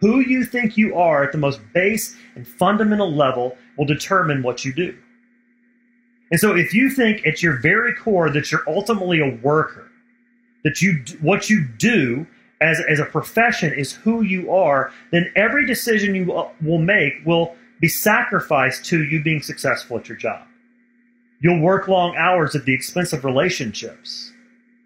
Who 0.00 0.20
you 0.20 0.44
think 0.44 0.76
you 0.76 0.96
are 0.96 1.22
at 1.22 1.30
the 1.30 1.38
most 1.38 1.60
base 1.72 2.16
and 2.34 2.46
fundamental 2.46 3.12
level 3.12 3.56
will 3.78 3.84
determine 3.84 4.42
what 4.42 4.64
you 4.64 4.72
do. 4.72 4.96
And 6.30 6.40
so 6.40 6.56
if 6.56 6.74
you 6.74 6.90
think 6.90 7.26
at 7.26 7.42
your 7.42 7.58
very 7.60 7.94
core 7.94 8.30
that 8.30 8.50
you're 8.50 8.64
ultimately 8.66 9.20
a 9.20 9.36
worker, 9.42 9.90
that 10.64 10.80
you 10.80 11.04
what 11.20 11.50
you 11.50 11.64
do 11.78 12.26
as, 12.60 12.80
as 12.88 12.98
a 12.98 13.04
profession 13.04 13.72
is 13.72 13.92
who 13.92 14.22
you 14.22 14.50
are, 14.50 14.92
then 15.10 15.30
every 15.36 15.66
decision 15.66 16.14
you 16.14 16.32
uh, 16.32 16.48
will 16.62 16.78
make 16.78 17.14
will 17.26 17.54
be 17.82 17.88
sacrificed 17.88 18.84
to 18.84 19.02
you 19.02 19.20
being 19.22 19.42
successful 19.42 19.98
at 19.98 20.08
your 20.08 20.16
job. 20.16 20.46
You'll 21.40 21.60
work 21.60 21.88
long 21.88 22.14
hours 22.16 22.54
at 22.54 22.64
the 22.64 22.72
expense 22.72 23.12
of 23.12 23.24
relationships. 23.24 24.32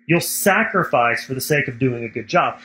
You'll 0.06 0.22
sacrifice 0.22 1.22
for 1.22 1.34
the 1.34 1.40
sake 1.42 1.68
of 1.68 1.78
doing 1.78 2.04
a 2.04 2.08
good 2.08 2.26
job. 2.26 2.58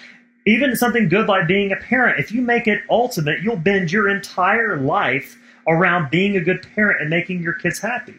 Even 0.47 0.77
something 0.77 1.09
good 1.09 1.27
like 1.27 1.49
being 1.49 1.73
a 1.73 1.75
parent, 1.75 2.17
if 2.17 2.31
you 2.31 2.41
make 2.41 2.65
it 2.65 2.81
ultimate, 2.89 3.43
you'll 3.43 3.57
bend 3.57 3.91
your 3.91 4.07
entire 4.07 4.77
life 4.77 5.37
around 5.67 6.09
being 6.09 6.37
a 6.37 6.41
good 6.41 6.65
parent 6.75 7.01
and 7.01 7.09
making 7.09 7.43
your 7.43 7.53
kids 7.53 7.79
happy. 7.79 8.15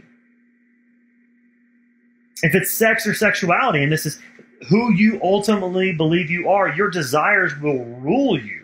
If 2.42 2.54
it's 2.54 2.70
sex 2.70 3.06
or 3.06 3.14
sexuality, 3.14 3.82
and 3.82 3.90
this 3.90 4.04
is 4.04 4.20
who 4.68 4.92
you 4.92 5.18
ultimately 5.22 5.92
believe 5.92 6.30
you 6.30 6.50
are, 6.50 6.68
your 6.68 6.90
desires 6.90 7.58
will 7.58 7.84
rule 7.84 8.38
you 8.38 8.61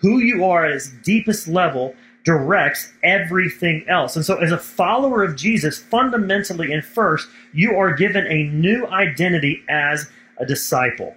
who 0.00 0.18
you 0.18 0.44
are 0.44 0.64
at 0.64 0.72
its 0.72 0.90
deepest 1.02 1.48
level 1.48 1.94
directs 2.24 2.92
everything 3.02 3.84
else. 3.88 4.16
And 4.16 4.24
so, 4.24 4.36
as 4.36 4.52
a 4.52 4.58
follower 4.58 5.22
of 5.22 5.36
Jesus, 5.36 5.78
fundamentally 5.78 6.72
and 6.72 6.84
first, 6.84 7.28
you 7.52 7.76
are 7.76 7.94
given 7.94 8.26
a 8.26 8.44
new 8.44 8.86
identity 8.86 9.62
as 9.68 10.08
a 10.38 10.46
disciple. 10.46 11.14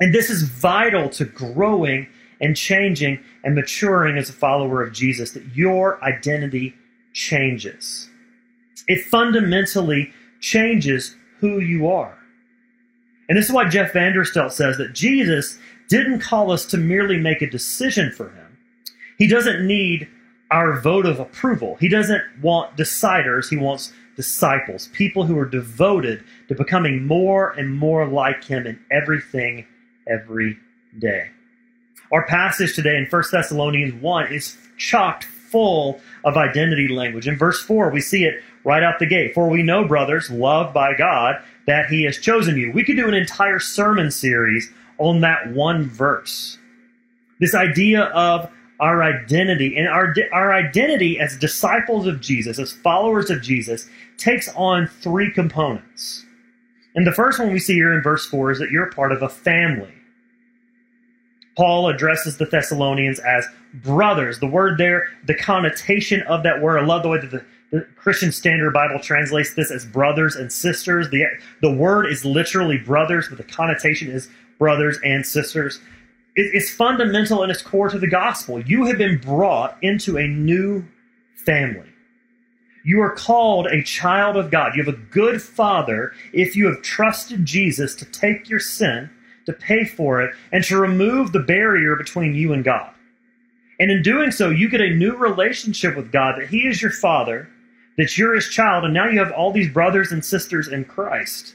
And 0.00 0.14
this 0.14 0.28
is 0.30 0.42
vital 0.42 1.08
to 1.10 1.24
growing 1.24 2.06
and 2.40 2.56
changing 2.56 3.20
and 3.44 3.54
maturing 3.54 4.18
as 4.18 4.28
a 4.28 4.32
follower 4.32 4.82
of 4.82 4.92
Jesus, 4.92 5.32
that 5.32 5.54
your 5.54 6.02
identity 6.02 6.74
changes. 7.12 8.08
It 8.88 9.04
fundamentally 9.04 10.12
changes 10.40 11.16
who 11.38 11.60
you 11.60 11.88
are. 11.88 12.18
And 13.28 13.38
this 13.38 13.46
is 13.46 13.52
why 13.52 13.68
Jeff 13.68 13.92
Vanderstelt 13.92 14.52
says 14.52 14.76
that 14.76 14.92
Jesus 14.92 15.58
didn't 15.88 16.20
call 16.20 16.50
us 16.50 16.64
to 16.66 16.76
merely 16.76 17.18
make 17.18 17.42
a 17.42 17.50
decision 17.50 18.10
for 18.10 18.30
him. 18.30 18.58
He 19.18 19.26
doesn't 19.26 19.66
need 19.66 20.08
our 20.50 20.80
vote 20.80 21.06
of 21.06 21.20
approval. 21.20 21.76
He 21.80 21.88
doesn't 21.88 22.22
want 22.40 22.76
deciders, 22.76 23.48
he 23.48 23.56
wants 23.56 23.92
disciples, 24.16 24.88
people 24.92 25.24
who 25.24 25.38
are 25.38 25.48
devoted 25.48 26.22
to 26.48 26.54
becoming 26.54 27.06
more 27.06 27.50
and 27.50 27.76
more 27.76 28.06
like 28.06 28.44
him 28.44 28.66
in 28.66 28.78
everything 28.90 29.66
every 30.06 30.58
day. 30.98 31.30
Our 32.12 32.24
passage 32.26 32.76
today 32.76 32.96
in 32.96 33.06
1 33.06 33.22
Thessalonians 33.32 33.94
1 33.94 34.32
is 34.32 34.56
chocked 34.78 35.24
full 35.24 36.00
of 36.24 36.36
identity 36.36 36.88
language. 36.88 37.26
In 37.26 37.36
verse 37.36 37.62
4, 37.62 37.90
we 37.90 38.00
see 38.00 38.24
it 38.24 38.42
right 38.64 38.82
out 38.82 38.98
the 38.98 39.06
gate. 39.06 39.34
For 39.34 39.48
we 39.48 39.62
know, 39.62 39.84
brothers, 39.84 40.30
loved 40.30 40.74
by 40.74 40.94
God, 40.94 41.42
that 41.66 41.86
he 41.86 42.04
has 42.04 42.18
chosen 42.18 42.56
you. 42.56 42.70
We 42.72 42.84
could 42.84 42.96
do 42.96 43.08
an 43.08 43.14
entire 43.14 43.58
sermon 43.58 44.10
series 44.10 44.72
on 44.98 45.20
that 45.20 45.52
one 45.52 45.88
verse. 45.88 46.58
This 47.40 47.54
idea 47.54 48.04
of 48.04 48.50
our 48.80 49.02
identity 49.02 49.76
and 49.76 49.88
our, 49.88 50.14
our 50.32 50.52
identity 50.52 51.18
as 51.20 51.36
disciples 51.36 52.06
of 52.06 52.20
Jesus, 52.20 52.58
as 52.58 52.72
followers 52.72 53.30
of 53.30 53.42
Jesus, 53.42 53.88
takes 54.16 54.48
on 54.54 54.86
three 54.86 55.32
components. 55.32 56.24
And 56.94 57.06
the 57.06 57.12
first 57.12 57.38
one 57.38 57.52
we 57.52 57.58
see 57.58 57.74
here 57.74 57.92
in 57.92 58.02
verse 58.02 58.26
4 58.26 58.52
is 58.52 58.58
that 58.58 58.70
you're 58.70 58.90
part 58.90 59.12
of 59.12 59.22
a 59.22 59.28
family. 59.28 59.92
Paul 61.56 61.88
addresses 61.88 62.36
the 62.36 62.46
Thessalonians 62.46 63.20
as 63.20 63.46
brothers. 63.74 64.40
The 64.40 64.46
word 64.46 64.78
there, 64.78 65.06
the 65.24 65.34
connotation 65.34 66.22
of 66.22 66.42
that 66.42 66.60
word, 66.60 66.78
I 66.78 66.84
love 66.84 67.02
the 67.02 67.08
way 67.08 67.20
that 67.20 67.30
the, 67.30 67.44
the 67.70 67.86
Christian 67.96 68.32
Standard 68.32 68.72
Bible 68.72 68.98
translates 69.00 69.54
this 69.54 69.70
as 69.70 69.84
brothers 69.84 70.36
and 70.36 70.52
sisters. 70.52 71.10
The, 71.10 71.24
the 71.60 71.72
word 71.72 72.06
is 72.06 72.24
literally 72.24 72.78
brothers, 72.78 73.28
but 73.28 73.38
the 73.38 73.44
connotation 73.44 74.10
is 74.10 74.28
brothers 74.58 74.98
and 75.04 75.24
sisters. 75.24 75.80
It's 76.36 76.70
fundamental 76.70 77.42
and 77.42 77.52
it's 77.52 77.62
core 77.62 77.88
to 77.88 77.98
the 77.98 78.08
gospel. 78.08 78.60
You 78.60 78.86
have 78.86 78.98
been 78.98 79.18
brought 79.18 79.76
into 79.82 80.18
a 80.18 80.26
new 80.26 80.84
family. 81.46 81.88
You 82.84 83.00
are 83.00 83.14
called 83.14 83.66
a 83.66 83.82
child 83.82 84.36
of 84.36 84.50
God. 84.50 84.74
You 84.74 84.82
have 84.84 84.92
a 84.92 84.98
good 84.98 85.40
father 85.40 86.12
if 86.32 86.56
you 86.56 86.66
have 86.66 86.82
trusted 86.82 87.44
Jesus 87.44 87.94
to 87.94 88.04
take 88.04 88.48
your 88.48 88.58
sin 88.58 89.10
to 89.46 89.52
pay 89.52 89.84
for 89.84 90.22
it, 90.22 90.34
and 90.52 90.64
to 90.64 90.76
remove 90.78 91.32
the 91.32 91.40
barrier 91.40 91.96
between 91.96 92.34
you 92.34 92.52
and 92.52 92.64
God. 92.64 92.90
And 93.78 93.90
in 93.90 94.02
doing 94.02 94.30
so, 94.30 94.50
you 94.50 94.68
get 94.68 94.80
a 94.80 94.90
new 94.90 95.16
relationship 95.16 95.96
with 95.96 96.12
God 96.12 96.36
that 96.38 96.48
He 96.48 96.66
is 96.66 96.80
your 96.80 96.90
Father, 96.90 97.48
that 97.96 98.16
you're 98.16 98.34
His 98.34 98.48
child, 98.48 98.84
and 98.84 98.94
now 98.94 99.08
you 99.08 99.18
have 99.18 99.32
all 99.32 99.52
these 99.52 99.72
brothers 99.72 100.12
and 100.12 100.24
sisters 100.24 100.68
in 100.68 100.84
Christ. 100.84 101.54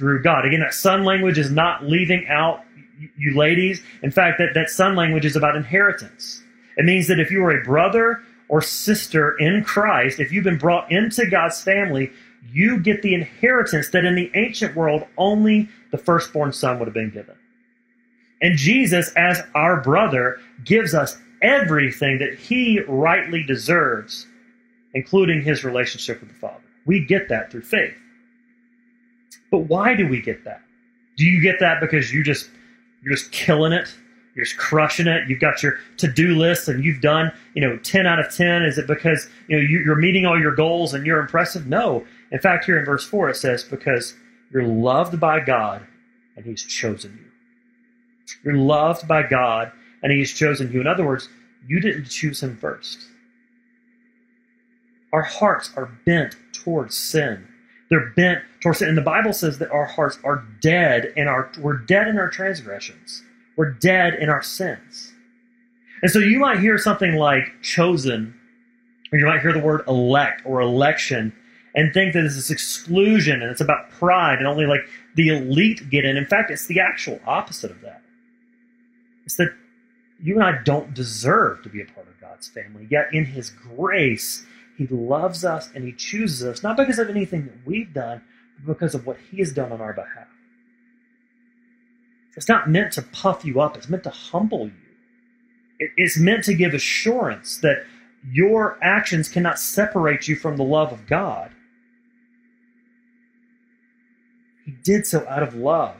through 0.00 0.22
God. 0.22 0.46
Again, 0.46 0.60
that 0.60 0.72
son 0.72 1.04
language 1.04 1.36
is 1.36 1.50
not 1.50 1.84
leaving 1.84 2.26
out 2.28 2.64
you 3.18 3.36
ladies. 3.36 3.82
In 4.02 4.10
fact, 4.10 4.38
that, 4.38 4.54
that 4.54 4.70
son 4.70 4.96
language 4.96 5.26
is 5.26 5.36
about 5.36 5.56
inheritance. 5.56 6.42
It 6.78 6.86
means 6.86 7.06
that 7.08 7.20
if 7.20 7.30
you 7.30 7.44
are 7.44 7.60
a 7.60 7.62
brother 7.62 8.22
or 8.48 8.62
sister 8.62 9.36
in 9.38 9.62
Christ, 9.62 10.18
if 10.18 10.32
you've 10.32 10.44
been 10.44 10.56
brought 10.56 10.90
into 10.90 11.26
God's 11.26 11.62
family, 11.62 12.10
you 12.50 12.80
get 12.80 13.02
the 13.02 13.12
inheritance 13.12 13.90
that 13.90 14.06
in 14.06 14.14
the 14.14 14.30
ancient 14.34 14.74
world 14.74 15.06
only 15.18 15.68
the 15.90 15.98
firstborn 15.98 16.54
son 16.54 16.78
would 16.78 16.88
have 16.88 16.94
been 16.94 17.10
given. 17.10 17.36
And 18.40 18.56
Jesus, 18.56 19.12
as 19.16 19.42
our 19.54 19.82
brother, 19.82 20.38
gives 20.64 20.94
us 20.94 21.18
everything 21.42 22.18
that 22.20 22.38
he 22.38 22.80
rightly 22.88 23.42
deserves, 23.42 24.26
including 24.94 25.42
his 25.42 25.62
relationship 25.62 26.20
with 26.20 26.30
the 26.30 26.36
Father. 26.36 26.64
We 26.86 27.04
get 27.04 27.28
that 27.28 27.50
through 27.50 27.62
faith. 27.62 27.94
But 29.50 29.60
why 29.60 29.94
do 29.94 30.06
we 30.06 30.20
get 30.20 30.44
that? 30.44 30.62
Do 31.16 31.24
you 31.24 31.40
get 31.40 31.60
that 31.60 31.80
because 31.80 32.12
you 32.12 32.22
just 32.22 32.48
you're 33.02 33.14
just 33.14 33.32
killing 33.32 33.72
it? 33.72 33.92
You're 34.34 34.44
just 34.44 34.58
crushing 34.58 35.06
it. 35.06 35.28
You've 35.28 35.40
got 35.40 35.62
your 35.62 35.78
to-do 35.96 36.36
list 36.36 36.68
and 36.68 36.84
you've 36.84 37.00
done, 37.00 37.32
you 37.54 37.60
know, 37.60 37.76
10 37.78 38.06
out 38.06 38.20
of 38.20 38.32
10. 38.32 38.62
Is 38.62 38.78
it 38.78 38.86
because, 38.86 39.28
you 39.48 39.56
know, 39.56 39.62
you're 39.62 39.96
meeting 39.96 40.24
all 40.24 40.38
your 40.38 40.54
goals 40.54 40.94
and 40.94 41.04
you're 41.04 41.18
impressive? 41.18 41.66
No. 41.66 42.06
In 42.30 42.38
fact, 42.38 42.64
here 42.64 42.78
in 42.78 42.84
verse 42.84 43.04
4 43.04 43.30
it 43.30 43.36
says 43.36 43.64
because 43.64 44.14
you're 44.52 44.62
loved 44.62 45.18
by 45.18 45.40
God 45.40 45.84
and 46.36 46.44
he's 46.44 46.62
chosen 46.62 47.18
you. 47.20 47.30
You're 48.44 48.56
loved 48.56 49.06
by 49.06 49.22
God, 49.22 49.72
and 50.02 50.12
He 50.12 50.20
has 50.20 50.32
chosen 50.32 50.72
you. 50.72 50.80
In 50.80 50.86
other 50.86 51.06
words, 51.06 51.28
you 51.66 51.80
didn't 51.80 52.06
choose 52.06 52.42
Him 52.42 52.56
first. 52.56 52.98
Our 55.12 55.22
hearts 55.22 55.70
are 55.76 55.90
bent 56.06 56.36
towards 56.52 56.96
sin. 56.96 57.46
They're 57.90 58.10
bent 58.10 58.42
towards 58.62 58.78
sin. 58.78 58.88
And 58.88 58.96
the 58.96 59.02
Bible 59.02 59.32
says 59.32 59.58
that 59.58 59.70
our 59.70 59.84
hearts 59.84 60.18
are 60.24 60.44
dead 60.60 61.12
and 61.16 61.28
our 61.28 61.50
we're 61.58 61.76
dead 61.76 62.08
in 62.08 62.18
our 62.18 62.30
transgressions. 62.30 63.22
We're 63.56 63.72
dead 63.72 64.14
in 64.14 64.28
our 64.28 64.42
sins. 64.42 65.12
And 66.02 66.10
so 66.10 66.18
you 66.18 66.38
might 66.38 66.60
hear 66.60 66.78
something 66.78 67.16
like 67.16 67.60
chosen, 67.62 68.34
or 69.12 69.18
you 69.18 69.26
might 69.26 69.40
hear 69.40 69.52
the 69.52 69.58
word 69.58 69.82
elect 69.86 70.42
or 70.46 70.60
election, 70.60 71.34
and 71.74 71.92
think 71.92 72.14
that 72.14 72.24
it's 72.24 72.36
this 72.36 72.50
exclusion 72.50 73.42
and 73.42 73.50
it's 73.50 73.60
about 73.60 73.90
pride 73.90 74.38
and 74.38 74.46
only 74.46 74.66
like 74.66 74.80
the 75.16 75.28
elite 75.28 75.90
get 75.90 76.04
in. 76.04 76.16
In 76.16 76.26
fact, 76.26 76.50
it's 76.50 76.66
the 76.66 76.80
actual 76.80 77.20
opposite 77.26 77.70
of 77.70 77.80
that. 77.82 78.02
It's 79.26 79.36
that 79.36 79.52
you 80.22 80.34
and 80.36 80.44
I 80.44 80.62
don't 80.62 80.94
deserve 80.94 81.62
to 81.62 81.68
be 81.68 81.82
a 81.82 81.84
part 81.84 82.08
of 82.08 82.20
God's 82.20 82.48
family. 82.48 82.86
Yet 82.90 83.12
in 83.12 83.24
His 83.24 83.50
grace, 83.50 84.46
He 84.80 84.86
loves 84.86 85.44
us 85.44 85.68
and 85.74 85.84
He 85.84 85.92
chooses 85.92 86.42
us, 86.42 86.62
not 86.62 86.78
because 86.78 86.98
of 86.98 87.10
anything 87.10 87.44
that 87.44 87.66
we've 87.66 87.92
done, 87.92 88.22
but 88.64 88.78
because 88.78 88.94
of 88.94 89.06
what 89.06 89.18
He 89.30 89.36
has 89.40 89.52
done 89.52 89.72
on 89.72 89.82
our 89.82 89.92
behalf. 89.92 90.26
It's 92.34 92.48
not 92.48 92.70
meant 92.70 92.94
to 92.94 93.02
puff 93.02 93.44
you 93.44 93.60
up, 93.60 93.76
it's 93.76 93.90
meant 93.90 94.04
to 94.04 94.10
humble 94.10 94.68
you. 94.68 95.90
It's 95.98 96.18
meant 96.18 96.44
to 96.44 96.54
give 96.54 96.72
assurance 96.72 97.58
that 97.58 97.84
your 98.26 98.78
actions 98.80 99.28
cannot 99.28 99.58
separate 99.58 100.28
you 100.28 100.34
from 100.34 100.56
the 100.56 100.64
love 100.64 100.92
of 100.92 101.06
God. 101.06 101.50
He 104.64 104.70
did 104.82 105.06
so 105.06 105.26
out 105.28 105.42
of 105.42 105.54
love. 105.54 105.96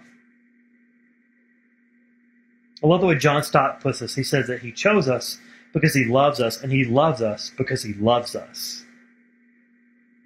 I 2.82 2.86
love 2.86 3.02
the 3.02 3.08
way 3.08 3.16
John 3.16 3.42
Stott 3.42 3.82
puts 3.82 3.98
this. 3.98 4.14
He 4.14 4.22
says 4.22 4.46
that 4.46 4.62
he 4.62 4.72
chose 4.72 5.06
us 5.06 5.38
because 5.72 5.94
he 5.94 6.04
loves 6.04 6.40
us, 6.40 6.62
and 6.62 6.72
he 6.72 6.84
loves 6.84 7.22
us 7.22 7.52
because 7.56 7.82
he 7.82 7.94
loves 7.94 8.34
us. 8.34 8.84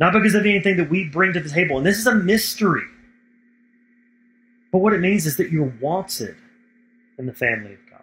Not 0.01 0.13
because 0.13 0.35
of 0.35 0.45
anything 0.45 0.77
that 0.79 0.91
we 0.91 1.05
bring 1.05 1.33
to 1.35 1.41
the 1.41 1.49
table. 1.49 1.77
And 1.79 1.87
this 1.87 1.99
is 1.99 2.07
a 2.07 2.15
mystery. 2.15 2.83
But 4.73 4.79
what 4.79 4.93
it 4.93 5.01
means 5.01 5.25
is 5.25 5.37
that 5.37 5.53
you're 5.53 5.73
wanted 5.81 6.37
in 7.17 7.27
the 7.27 7.33
family 7.33 7.75
of 7.75 7.79
God. 7.89 8.01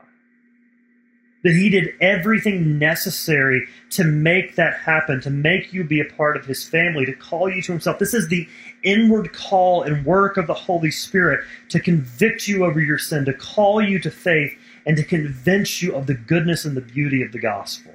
That 1.43 1.53
he 1.53 1.69
did 1.69 1.95
everything 1.99 2.77
necessary 2.79 3.67
to 3.89 4.05
make 4.05 4.55
that 4.55 4.79
happen, 4.79 5.19
to 5.21 5.29
make 5.29 5.73
you 5.73 5.83
be 5.83 5.99
a 5.99 6.05
part 6.05 6.37
of 6.37 6.45
his 6.45 6.63
family, 6.63 7.05
to 7.05 7.13
call 7.13 7.49
you 7.49 7.61
to 7.63 7.71
himself. 7.73 7.99
This 7.99 8.13
is 8.13 8.29
the 8.29 8.47
inward 8.83 9.33
call 9.33 9.83
and 9.83 10.05
work 10.05 10.37
of 10.37 10.47
the 10.47 10.53
Holy 10.53 10.91
Spirit 10.91 11.43
to 11.69 11.79
convict 11.79 12.47
you 12.47 12.63
over 12.63 12.79
your 12.79 12.99
sin, 12.99 13.25
to 13.25 13.33
call 13.33 13.81
you 13.81 13.99
to 13.99 14.11
faith, 14.11 14.57
and 14.85 14.97
to 14.97 15.03
convince 15.03 15.81
you 15.81 15.95
of 15.95 16.07
the 16.07 16.13
goodness 16.13 16.65
and 16.65 16.75
the 16.75 16.81
beauty 16.81 17.21
of 17.21 17.31
the 17.31 17.39
gospel. 17.39 17.93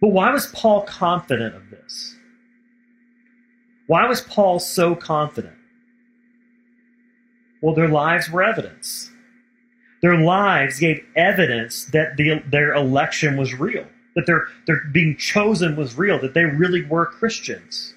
But 0.00 0.08
why 0.08 0.32
was 0.32 0.46
Paul 0.46 0.82
confident 0.82 1.54
of 1.54 1.70
this? 1.70 2.16
Why 3.86 4.06
was 4.06 4.20
Paul 4.20 4.60
so 4.60 4.94
confident? 4.94 5.56
Well, 7.60 7.74
their 7.74 7.88
lives 7.88 8.30
were 8.30 8.42
evidence. 8.42 9.10
Their 10.02 10.16
lives 10.16 10.78
gave 10.78 11.04
evidence 11.16 11.86
that 11.86 12.16
the, 12.16 12.40
their 12.46 12.72
election 12.74 13.36
was 13.36 13.54
real, 13.54 13.86
that 14.14 14.26
their, 14.26 14.44
their 14.66 14.84
being 14.92 15.16
chosen 15.16 15.74
was 15.74 15.98
real, 15.98 16.20
that 16.20 16.34
they 16.34 16.44
really 16.44 16.84
were 16.84 17.06
Christians. 17.06 17.94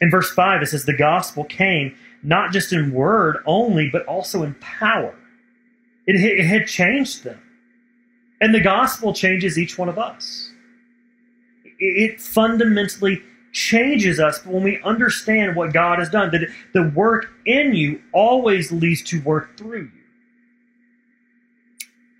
In 0.00 0.10
verse 0.10 0.30
5, 0.30 0.62
it 0.62 0.66
says, 0.66 0.84
The 0.84 0.96
gospel 0.96 1.44
came 1.44 1.96
not 2.22 2.52
just 2.52 2.72
in 2.72 2.92
word 2.92 3.38
only, 3.46 3.88
but 3.90 4.04
also 4.06 4.42
in 4.42 4.54
power. 4.54 5.14
It, 6.06 6.16
it 6.16 6.44
had 6.44 6.66
changed 6.66 7.24
them. 7.24 7.40
And 8.40 8.54
the 8.54 8.60
gospel 8.60 9.12
changes 9.12 9.58
each 9.58 9.78
one 9.78 9.88
of 9.88 9.98
us. 9.98 10.52
It 11.78 12.20
fundamentally 12.20 13.22
changes 13.52 14.20
us 14.20 14.44
when 14.44 14.62
we 14.62 14.80
understand 14.82 15.56
what 15.56 15.72
God 15.72 15.98
has 15.98 16.08
done, 16.10 16.30
that 16.32 16.48
the 16.74 16.92
work 16.94 17.30
in 17.46 17.74
you 17.74 18.00
always 18.12 18.70
leads 18.70 19.02
to 19.04 19.20
work 19.22 19.56
through 19.56 19.82
you. 19.82 19.90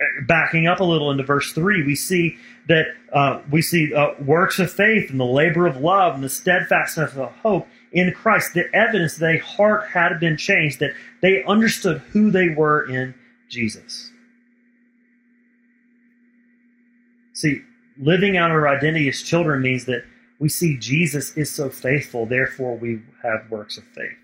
Uh, 0.01 0.25
backing 0.27 0.67
up 0.67 0.81
a 0.81 0.85
little 0.85 1.11
into 1.11 1.25
verse 1.25 1.53
3, 1.53 1.85
we 1.85 1.95
see 1.95 2.37
that 2.69 2.87
uh, 3.13 3.41
we 3.51 3.61
see 3.63 3.93
uh, 3.95 4.11
works 4.21 4.59
of 4.59 4.71
faith 4.71 5.11
and 5.11 5.19
the 5.19 5.25
labor 5.25 5.67
of 5.67 5.77
love 5.77 6.15
and 6.15 6.23
the 6.23 6.29
steadfastness 6.29 7.17
of 7.17 7.33
hope 7.37 7.67
in 7.93 8.13
Christ, 8.13 8.55
the 8.55 8.73
evidence 8.75 9.17
that 9.17 9.35
a 9.35 9.39
heart 9.39 9.89
had 9.89 10.21
been 10.21 10.37
changed, 10.37 10.81
that 10.81 10.93
they 11.23 11.43
understood 11.45 11.99
who 12.13 12.31
they 12.31 12.51
were 12.51 12.89
in 12.89 13.15
Jesus. 13.49 14.11
See, 17.33 17.63
living 17.99 18.37
out 18.37 18.51
our 18.51 18.69
identity 18.69 19.09
as 19.09 19.23
children 19.23 19.63
means 19.63 19.85
that 19.87 20.05
we 20.39 20.49
see 20.49 20.77
Jesus 20.77 21.37
is 21.37 21.51
so 21.51 21.69
faithful, 21.71 22.27
therefore 22.27 22.77
we 22.77 23.01
have 23.23 23.51
works 23.51 23.79
of 23.79 23.85
faith. 23.95 24.17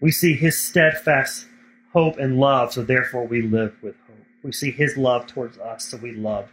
We 0.00 0.10
see 0.10 0.34
his 0.34 0.58
steadfast 0.58 1.46
hope 1.92 2.18
and 2.18 2.38
love, 2.38 2.72
so 2.72 2.82
therefore 2.82 3.26
we 3.26 3.42
live 3.42 3.74
with 3.82 3.96
hope. 4.06 4.16
We 4.42 4.52
see 4.52 4.70
his 4.70 4.96
love 4.96 5.26
towards 5.26 5.58
us, 5.58 5.84
so 5.88 5.96
we 5.96 6.12
love 6.12 6.48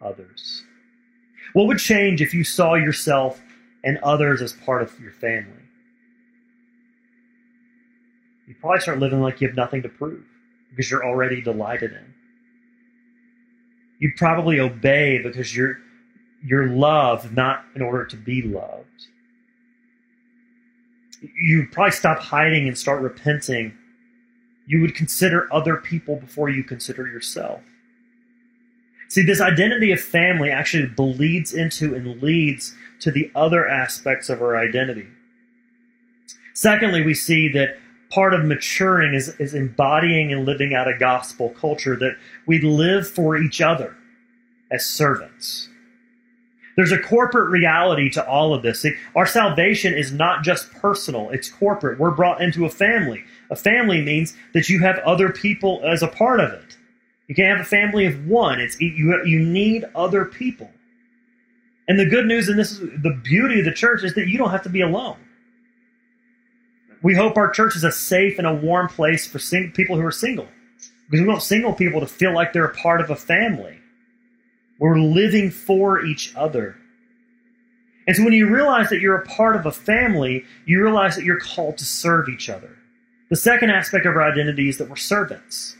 others. 0.00 0.64
What 1.52 1.66
would 1.66 1.78
change 1.78 2.20
if 2.20 2.34
you 2.34 2.44
saw 2.44 2.74
yourself 2.74 3.40
and 3.86 3.96
others 3.98 4.42
as 4.42 4.52
part 4.52 4.82
of 4.82 5.00
your 5.00 5.12
family? 5.12 5.62
You 8.46 8.54
probably 8.60 8.80
start 8.80 8.98
living 8.98 9.20
like 9.22 9.40
you 9.40 9.48
have 9.48 9.56
nothing 9.56 9.82
to 9.82 9.88
prove 9.88 10.24
because 10.70 10.90
you're 10.90 11.04
already 11.06 11.40
delighted 11.40 11.92
in. 11.92 12.14
You 13.98 14.12
probably 14.16 14.60
obey 14.60 15.22
because 15.22 15.56
you're 15.56 15.78
you're 16.44 16.68
loved 16.68 17.34
not 17.34 17.64
in 17.74 17.82
order 17.82 18.04
to 18.04 18.16
be 18.16 18.42
loved. 18.42 19.06
You 21.40 21.66
probably 21.72 21.92
stop 21.92 22.18
hiding 22.18 22.68
and 22.68 22.76
start 22.76 23.02
repenting. 23.02 23.76
You 24.66 24.80
would 24.82 24.94
consider 24.94 25.48
other 25.52 25.76
people 25.76 26.16
before 26.16 26.50
you 26.50 26.62
consider 26.62 27.06
yourself. 27.06 27.62
See, 29.08 29.22
this 29.22 29.40
identity 29.40 29.92
of 29.92 30.00
family 30.00 30.50
actually 30.50 30.86
bleeds 30.86 31.54
into 31.54 31.94
and 31.94 32.20
leads 32.22 32.74
to 33.00 33.10
the 33.10 33.30
other 33.34 33.68
aspects 33.68 34.28
of 34.28 34.40
our 34.40 34.56
identity. 34.56 35.06
Secondly, 36.54 37.02
we 37.02 37.14
see 37.14 37.48
that 37.48 37.76
part 38.10 38.34
of 38.34 38.44
maturing 38.44 39.14
is, 39.14 39.28
is 39.40 39.54
embodying 39.54 40.32
and 40.32 40.44
living 40.44 40.74
out 40.74 40.88
a 40.88 40.96
gospel 40.98 41.50
culture 41.50 41.96
that 41.96 42.16
we 42.46 42.60
live 42.60 43.08
for 43.08 43.36
each 43.36 43.60
other 43.60 43.96
as 44.70 44.84
servants. 44.84 45.68
There's 46.76 46.92
a 46.92 46.98
corporate 46.98 47.50
reality 47.50 48.10
to 48.10 48.26
all 48.26 48.54
of 48.54 48.62
this. 48.62 48.80
See, 48.82 48.94
our 49.14 49.26
salvation 49.26 49.94
is 49.94 50.12
not 50.12 50.44
just 50.44 50.70
personal, 50.72 51.30
it's 51.30 51.50
corporate. 51.50 51.98
We're 51.98 52.10
brought 52.10 52.42
into 52.42 52.66
a 52.66 52.70
family. 52.70 53.24
A 53.50 53.56
family 53.56 54.02
means 54.02 54.36
that 54.52 54.68
you 54.68 54.80
have 54.80 54.98
other 54.98 55.30
people 55.30 55.80
as 55.84 56.02
a 56.02 56.08
part 56.08 56.40
of 56.40 56.52
it. 56.52 56.76
You 57.28 57.34
can't 57.34 57.56
have 57.56 57.66
a 57.66 57.68
family 57.68 58.06
of 58.06 58.26
one. 58.26 58.60
It's 58.60 58.78
you, 58.80 59.24
you 59.24 59.40
need 59.40 59.84
other 59.94 60.26
people. 60.26 60.70
And 61.88 61.98
the 61.98 62.06
good 62.06 62.26
news, 62.26 62.48
and 62.48 62.58
this 62.58 62.72
is 62.72 62.80
the 62.80 63.18
beauty 63.22 63.60
of 63.60 63.64
the 63.64 63.72
church, 63.72 64.02
is 64.02 64.14
that 64.14 64.28
you 64.28 64.38
don't 64.38 64.50
have 64.50 64.62
to 64.64 64.68
be 64.68 64.80
alone. 64.80 65.16
We 67.02 67.14
hope 67.14 67.36
our 67.36 67.50
church 67.50 67.76
is 67.76 67.84
a 67.84 67.92
safe 67.92 68.38
and 68.38 68.46
a 68.46 68.54
warm 68.54 68.88
place 68.88 69.26
for 69.26 69.38
sing- 69.38 69.72
people 69.72 69.96
who 69.96 70.04
are 70.04 70.10
single. 70.10 70.48
Because 71.08 71.22
we 71.22 71.28
want 71.28 71.42
single 71.42 71.72
people 71.72 72.00
to 72.00 72.06
feel 72.06 72.34
like 72.34 72.52
they're 72.52 72.64
a 72.64 72.74
part 72.74 73.00
of 73.00 73.10
a 73.10 73.16
family. 73.16 73.78
We're 74.78 74.98
living 74.98 75.50
for 75.50 76.04
each 76.04 76.34
other. 76.34 76.76
And 78.06 78.16
so 78.16 78.24
when 78.24 78.32
you 78.32 78.48
realize 78.48 78.88
that 78.90 79.00
you're 79.00 79.16
a 79.16 79.26
part 79.26 79.56
of 79.56 79.66
a 79.66 79.72
family, 79.72 80.44
you 80.64 80.82
realize 80.82 81.16
that 81.16 81.24
you're 81.24 81.40
called 81.40 81.78
to 81.78 81.84
serve 81.84 82.28
each 82.28 82.48
other. 82.48 82.76
The 83.30 83.36
second 83.36 83.70
aspect 83.70 84.06
of 84.06 84.16
our 84.16 84.22
identity 84.22 84.68
is 84.68 84.78
that 84.78 84.88
we're 84.88 84.96
servants. 84.96 85.76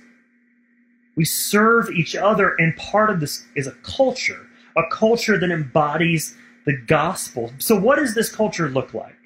We 1.16 1.24
serve 1.24 1.90
each 1.90 2.14
other, 2.14 2.54
and 2.58 2.76
part 2.76 3.10
of 3.10 3.20
this 3.20 3.46
is 3.54 3.66
a 3.66 3.72
culture, 3.82 4.45
a 4.76 4.82
culture 4.90 5.38
that 5.38 5.50
embodies 5.50 6.36
the 6.64 6.76
gospel. 6.86 7.52
So, 7.58 7.78
what 7.78 7.96
does 7.96 8.14
this 8.14 8.34
culture 8.34 8.68
look 8.68 8.94
like? 8.94 9.16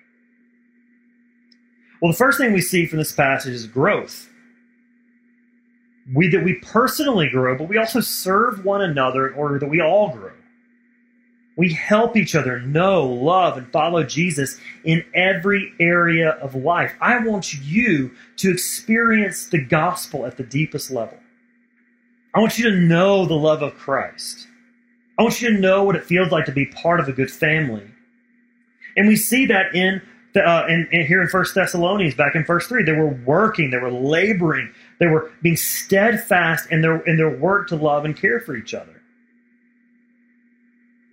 Well, 2.00 2.12
the 2.12 2.18
first 2.18 2.38
thing 2.38 2.52
we 2.52 2.60
see 2.60 2.86
from 2.86 2.98
this 2.98 3.12
passage 3.12 3.52
is 3.52 3.66
growth 3.66 4.30
we 6.12 6.28
that 6.28 6.44
we 6.44 6.54
personally 6.54 7.28
grow, 7.28 7.56
but 7.56 7.68
we 7.68 7.78
also 7.78 8.00
serve 8.00 8.64
one 8.64 8.82
another 8.82 9.28
in 9.28 9.34
order 9.34 9.58
that 9.58 9.68
we 9.68 9.80
all 9.80 10.10
grow. 10.10 10.32
We 11.56 11.72
help 11.72 12.16
each 12.16 12.34
other 12.34 12.60
know, 12.60 13.06
love, 13.06 13.58
and 13.58 13.70
follow 13.70 14.02
Jesus 14.02 14.58
in 14.84 15.04
every 15.14 15.72
area 15.78 16.30
of 16.30 16.54
life. 16.54 16.94
I 17.00 17.18
want 17.18 17.52
you 17.54 18.12
to 18.36 18.50
experience 18.50 19.46
the 19.46 19.62
gospel 19.62 20.24
at 20.24 20.36
the 20.36 20.42
deepest 20.42 20.90
level. 20.90 21.18
I 22.34 22.40
want 22.40 22.58
you 22.58 22.70
to 22.70 22.76
know 22.76 23.26
the 23.26 23.34
love 23.34 23.62
of 23.62 23.74
Christ. 23.74 24.46
I 25.20 25.22
want 25.22 25.42
you 25.42 25.50
to 25.52 25.60
know 25.60 25.84
what 25.84 25.96
it 25.96 26.04
feels 26.06 26.32
like 26.32 26.46
to 26.46 26.52
be 26.52 26.64
part 26.64 26.98
of 26.98 27.06
a 27.06 27.12
good 27.12 27.30
family. 27.30 27.86
And 28.96 29.06
we 29.06 29.16
see 29.16 29.44
that 29.44 29.74
in, 29.74 30.00
the, 30.32 30.42
uh, 30.42 30.66
in, 30.66 30.88
in 30.92 31.06
here 31.06 31.20
in 31.20 31.28
First 31.28 31.54
Thessalonians, 31.54 32.14
back 32.14 32.34
in 32.34 32.42
verse 32.42 32.66
three, 32.66 32.84
they 32.84 32.92
were 32.92 33.10
working, 33.26 33.68
they 33.68 33.76
were 33.76 33.92
laboring 33.92 34.72
they 34.98 35.08
were 35.08 35.30
being 35.42 35.56
steadfast 35.56 36.70
in 36.70 36.80
their 36.80 37.00
in 37.00 37.18
their 37.18 37.36
work 37.36 37.68
to 37.68 37.76
love 37.76 38.06
and 38.06 38.16
care 38.16 38.40
for 38.40 38.56
each 38.56 38.72
other. 38.72 39.02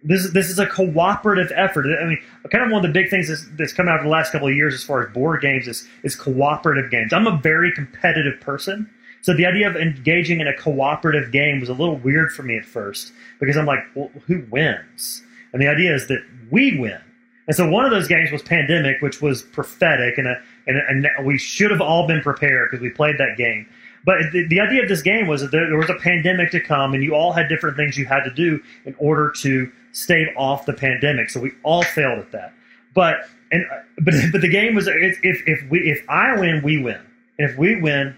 This, 0.03 0.31
this 0.31 0.49
is 0.49 0.57
a 0.57 0.67
cooperative 0.67 1.51
effort. 1.53 1.85
I 1.85 2.05
mean, 2.05 2.19
kind 2.49 2.63
of 2.63 2.71
one 2.71 2.85
of 2.85 2.93
the 2.93 2.97
big 2.97 3.09
things 3.09 3.27
that's, 3.27 3.45
that's 3.57 3.73
come 3.73 3.89
out 3.89 3.97
of 3.97 4.03
the 4.03 4.09
last 4.09 4.31
couple 4.31 4.47
of 4.47 4.55
years 4.55 4.73
as 4.73 4.83
far 4.85 5.05
as 5.05 5.13
board 5.13 5.41
games 5.41 5.67
is, 5.67 5.85
is 6.03 6.15
cooperative 6.15 6.89
games. 6.89 7.11
I'm 7.11 7.27
a 7.27 7.37
very 7.43 7.73
competitive 7.73 8.39
person. 8.39 8.89
So 9.27 9.33
the 9.33 9.45
idea 9.45 9.67
of 9.67 9.75
engaging 9.75 10.39
in 10.39 10.47
a 10.47 10.53
cooperative 10.53 11.33
game 11.33 11.59
was 11.59 11.67
a 11.67 11.73
little 11.73 11.97
weird 11.97 12.31
for 12.31 12.43
me 12.43 12.55
at 12.55 12.63
first 12.63 13.11
because 13.41 13.57
I'm 13.57 13.65
like, 13.65 13.79
well, 13.93 14.09
who 14.25 14.45
wins? 14.49 15.21
And 15.51 15.61
the 15.61 15.67
idea 15.67 15.93
is 15.93 16.07
that 16.07 16.23
we 16.49 16.79
win. 16.79 17.01
And 17.45 17.53
so 17.53 17.69
one 17.69 17.83
of 17.83 17.91
those 17.91 18.07
games 18.07 18.31
was 18.31 18.41
Pandemic, 18.41 19.01
which 19.01 19.21
was 19.21 19.41
prophetic, 19.41 20.17
and, 20.17 20.27
a, 20.27 20.41
and, 20.65 20.77
and 20.77 21.25
we 21.25 21.37
should 21.37 21.71
have 21.71 21.81
all 21.81 22.07
been 22.07 22.21
prepared 22.21 22.69
because 22.71 22.81
we 22.81 22.89
played 22.89 23.17
that 23.17 23.35
game. 23.37 23.67
But 24.05 24.31
the, 24.31 24.47
the 24.47 24.61
idea 24.61 24.81
of 24.81 24.87
this 24.87 25.01
game 25.01 25.27
was 25.27 25.41
that 25.41 25.51
there, 25.51 25.67
there 25.67 25.77
was 25.77 25.89
a 25.89 25.99
pandemic 26.01 26.51
to 26.51 26.61
come, 26.61 26.93
and 26.93 27.03
you 27.03 27.13
all 27.13 27.33
had 27.33 27.49
different 27.49 27.75
things 27.75 27.97
you 27.97 28.05
had 28.05 28.23
to 28.23 28.33
do 28.33 28.63
in 28.85 28.95
order 28.97 29.33
to 29.41 29.69
stave 29.91 30.29
off 30.37 30.65
the 30.65 30.71
pandemic. 30.71 31.31
So 31.31 31.41
we 31.41 31.51
all 31.63 31.83
failed 31.83 32.19
at 32.19 32.31
that. 32.31 32.53
But 32.93 33.27
and 33.51 33.65
uh, 33.65 33.79
but 33.99 34.13
but 34.31 34.39
the 34.39 34.47
game 34.47 34.73
was 34.73 34.87
if 34.87 35.19
if 35.21 35.69
we 35.69 35.79
if 35.79 36.05
I 36.07 36.39
win, 36.39 36.63
we 36.63 36.81
win, 36.81 37.01
and 37.37 37.51
if 37.51 37.57
we 37.57 37.81
win, 37.81 38.15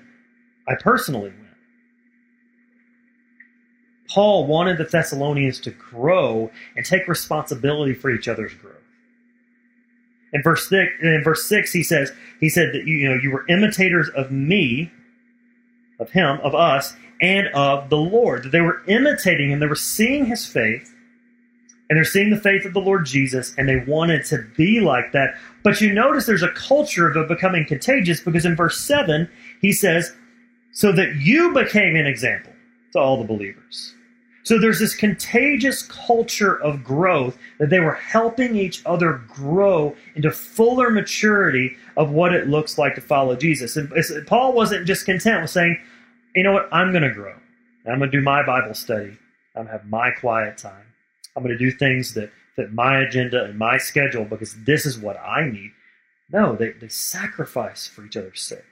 I 0.70 0.76
personally 0.76 1.32
win. 1.32 1.48
Paul 4.10 4.48
wanted 4.48 4.78
the 4.78 4.86
Thessalonians 4.86 5.60
to 5.62 5.72
grow 5.72 6.52
and 6.76 6.86
take 6.86 7.08
responsibility 7.08 7.94
for 7.94 8.10
each 8.10 8.28
other's 8.28 8.54
growth. 8.54 8.76
In 10.32 10.44
verse 10.44 10.68
six, 10.70 10.92
in 11.02 11.22
verse 11.24 11.48
six, 11.48 11.74
he 11.74 11.84
says, 11.84 12.12
he 12.40 12.50
said 12.50 12.74
that 12.74 12.86
you 12.86 13.10
know 13.10 13.16
you 13.16 13.32
were 13.32 13.46
imitators 13.50 14.10
of 14.10 14.32
me, 14.32 14.92
of 16.00 16.12
him, 16.12 16.40
of 16.44 16.54
us, 16.54 16.96
and 17.22 17.48
of 17.48 17.90
the 17.90 17.98
Lord. 17.98 18.44
That 18.44 18.52
they 18.52 18.62
were 18.62 18.84
imitating 18.88 19.52
him, 19.52 19.60
they 19.60 19.66
were 19.66 19.76
seeing 19.76 20.26
his 20.26 20.46
faith, 20.46 20.94
and 21.90 21.98
they're 21.98 22.06
seeing 22.06 22.30
the 22.30 22.40
faith 22.40 22.66
of 22.66 22.74
the 22.74 22.80
Lord 22.80 23.06
Jesus, 23.06 23.56
and 23.58 23.68
they 23.68 23.84
wanted 23.88 24.24
to 24.26 24.46
be 24.56 24.80
like 24.80 25.12
that. 25.14 25.36
But 25.64 25.82
you 25.82 25.92
notice 25.94 26.26
there's 26.26 26.44
a 26.44 26.52
culture 26.52 27.10
of 27.10 27.28
becoming 27.28 27.66
contagious 27.66 28.22
because 28.22 28.46
in 28.46 28.56
verse 28.56 28.80
7, 28.80 29.30
he 29.62 29.74
says, 29.74 30.14
So 30.72 30.92
that 30.94 31.16
you 31.16 31.54
became 31.54 31.96
an 31.96 32.06
example 32.06 32.54
to 32.94 33.00
all 33.00 33.18
the 33.18 33.28
believers. 33.28 33.96
So 34.44 34.58
there's 34.58 34.80
this 34.80 34.96
contagious 34.96 35.84
culture 35.84 36.60
of 36.62 36.84
growth 36.84 37.38
that 37.60 37.70
they 37.70 37.80
were 37.80 37.94
helping 37.94 38.56
each 38.56 38.84
other 38.86 39.22
grow 39.28 39.96
into 40.16 40.32
fuller 40.32 40.90
maturity 40.90 41.76
of 41.98 42.12
what 42.12 42.34
it 42.34 42.48
looks 42.48 42.78
like 42.78 42.96
to 42.96 43.02
follow 43.02 43.36
Jesus. 43.36 43.76
And 43.78 43.92
Paul 44.26 44.54
wasn't 44.54 44.88
just 44.88 45.06
content 45.06 45.42
with 45.42 45.52
saying, 45.52 45.78
you 46.36 46.44
know 46.44 46.54
what, 46.54 46.70
I'm 46.72 46.92
going 46.92 47.04
to 47.04 47.14
grow. 47.14 47.36
I'm 47.86 48.00
going 48.00 48.12
to 48.12 48.18
do 48.18 48.24
my 48.24 48.46
Bible 48.46 48.74
study. 48.74 49.18
I'm 49.56 49.66
going 49.66 49.68
to 49.68 49.72
have 49.74 49.86
my 49.86 50.12
quiet 50.12 50.58
time. 50.58 50.86
I'm 51.36 51.44
going 51.44 51.56
to 51.56 51.64
do 51.64 51.72
things 51.72 52.14
that 52.14 52.32
fit 52.56 52.74
my 52.74 53.00
agenda 53.02 53.44
and 53.44 53.58
my 53.58 53.78
schedule 53.78 54.26
because 54.26 54.56
this 54.64 54.86
is 54.86 54.98
what 54.98 55.18
I 55.20 55.50
need. 55.50 55.72
No, 56.32 56.56
they, 56.56 56.72
they 56.72 56.88
sacrifice 56.88 57.88
for 57.88 58.06
each 58.06 58.18
other's 58.18 58.42
sake. 58.42 58.64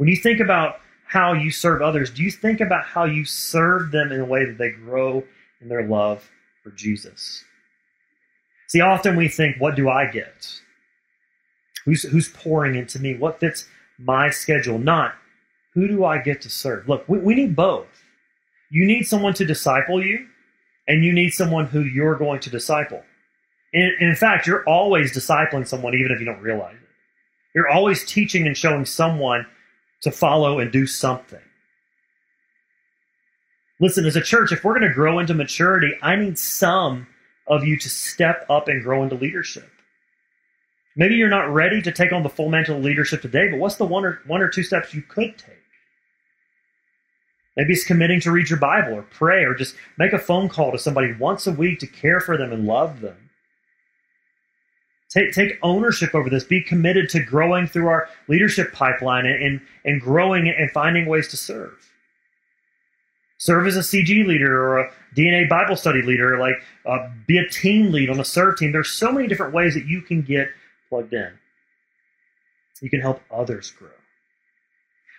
When 0.00 0.08
you 0.08 0.16
think 0.16 0.40
about 0.40 0.80
how 1.04 1.34
you 1.34 1.50
serve 1.50 1.82
others, 1.82 2.08
do 2.08 2.22
you 2.22 2.30
think 2.30 2.62
about 2.62 2.86
how 2.86 3.04
you 3.04 3.26
serve 3.26 3.90
them 3.90 4.12
in 4.12 4.20
a 4.20 4.24
way 4.24 4.46
that 4.46 4.56
they 4.56 4.70
grow 4.70 5.22
in 5.60 5.68
their 5.68 5.86
love 5.86 6.26
for 6.62 6.70
Jesus? 6.70 7.44
See, 8.68 8.80
often 8.80 9.14
we 9.14 9.28
think, 9.28 9.60
what 9.60 9.76
do 9.76 9.90
I 9.90 10.06
get? 10.06 10.54
Who's, 11.84 12.04
who's 12.04 12.30
pouring 12.30 12.76
into 12.76 12.98
me? 12.98 13.14
What 13.14 13.40
fits 13.40 13.66
my 13.98 14.30
schedule? 14.30 14.78
Not, 14.78 15.16
who 15.74 15.86
do 15.86 16.02
I 16.06 16.16
get 16.16 16.40
to 16.40 16.48
serve? 16.48 16.88
Look, 16.88 17.06
we, 17.06 17.18
we 17.18 17.34
need 17.34 17.54
both. 17.54 18.02
You 18.70 18.86
need 18.86 19.02
someone 19.02 19.34
to 19.34 19.44
disciple 19.44 20.02
you, 20.02 20.28
and 20.88 21.04
you 21.04 21.12
need 21.12 21.34
someone 21.34 21.66
who 21.66 21.82
you're 21.82 22.16
going 22.16 22.40
to 22.40 22.48
disciple. 22.48 23.02
In 23.74 24.16
fact, 24.16 24.46
you're 24.46 24.64
always 24.64 25.12
discipling 25.12 25.68
someone, 25.68 25.94
even 25.94 26.10
if 26.10 26.20
you 26.20 26.24
don't 26.24 26.40
realize 26.40 26.76
it. 26.76 26.88
You're 27.54 27.68
always 27.68 28.02
teaching 28.06 28.46
and 28.46 28.56
showing 28.56 28.86
someone 28.86 29.44
to 30.02 30.10
follow 30.10 30.58
and 30.58 30.72
do 30.72 30.86
something. 30.86 31.40
Listen, 33.80 34.04
as 34.04 34.16
a 34.16 34.20
church, 34.20 34.52
if 34.52 34.62
we're 34.62 34.78
going 34.78 34.88
to 34.88 34.94
grow 34.94 35.18
into 35.18 35.34
maturity, 35.34 35.92
I 36.02 36.16
need 36.16 36.38
some 36.38 37.06
of 37.46 37.64
you 37.64 37.78
to 37.78 37.88
step 37.88 38.44
up 38.50 38.68
and 38.68 38.82
grow 38.82 39.02
into 39.02 39.14
leadership. 39.14 39.70
Maybe 40.96 41.14
you're 41.14 41.28
not 41.30 41.52
ready 41.52 41.80
to 41.82 41.92
take 41.92 42.12
on 42.12 42.22
the 42.22 42.28
full 42.28 42.50
mantle 42.50 42.76
of 42.76 42.84
leadership 42.84 43.22
today, 43.22 43.48
but 43.48 43.58
what's 43.58 43.76
the 43.76 43.86
one 43.86 44.04
or 44.04 44.20
one 44.26 44.42
or 44.42 44.48
two 44.48 44.62
steps 44.62 44.92
you 44.92 45.02
could 45.02 45.38
take? 45.38 45.56
Maybe 47.56 47.72
it's 47.72 47.84
committing 47.84 48.20
to 48.20 48.30
read 48.30 48.50
your 48.50 48.58
Bible 48.58 48.94
or 48.94 49.02
pray 49.02 49.44
or 49.44 49.54
just 49.54 49.74
make 49.96 50.12
a 50.12 50.18
phone 50.18 50.48
call 50.48 50.72
to 50.72 50.78
somebody 50.78 51.12
once 51.14 51.46
a 51.46 51.52
week 51.52 51.78
to 51.80 51.86
care 51.86 52.20
for 52.20 52.36
them 52.36 52.52
and 52.52 52.66
love 52.66 53.00
them. 53.00 53.29
Take, 55.10 55.32
take 55.32 55.58
ownership 55.62 56.14
over 56.14 56.30
this. 56.30 56.44
Be 56.44 56.62
committed 56.62 57.08
to 57.10 57.22
growing 57.22 57.66
through 57.66 57.88
our 57.88 58.08
leadership 58.28 58.72
pipeline 58.72 59.26
and, 59.26 59.60
and, 59.84 60.00
growing 60.00 60.48
and 60.48 60.70
finding 60.70 61.06
ways 61.06 61.26
to 61.28 61.36
serve. 61.36 61.92
Serve 63.38 63.66
as 63.66 63.76
a 63.76 63.80
CG 63.80 64.24
leader 64.24 64.62
or 64.62 64.78
a 64.78 64.92
DNA 65.16 65.48
Bible 65.48 65.74
study 65.74 66.02
leader, 66.02 66.38
like 66.38 66.54
uh, 66.86 67.08
be 67.26 67.38
a 67.38 67.48
team 67.48 67.90
lead 67.90 68.08
on 68.08 68.20
a 68.20 68.24
serve 68.24 68.56
team. 68.56 68.70
There's 68.70 68.90
so 68.90 69.10
many 69.10 69.26
different 69.26 69.52
ways 69.52 69.74
that 69.74 69.86
you 69.86 70.00
can 70.00 70.22
get 70.22 70.48
plugged 70.88 71.12
in. 71.12 71.32
You 72.80 72.90
can 72.90 73.00
help 73.00 73.20
others 73.30 73.70
grow. 73.72 73.90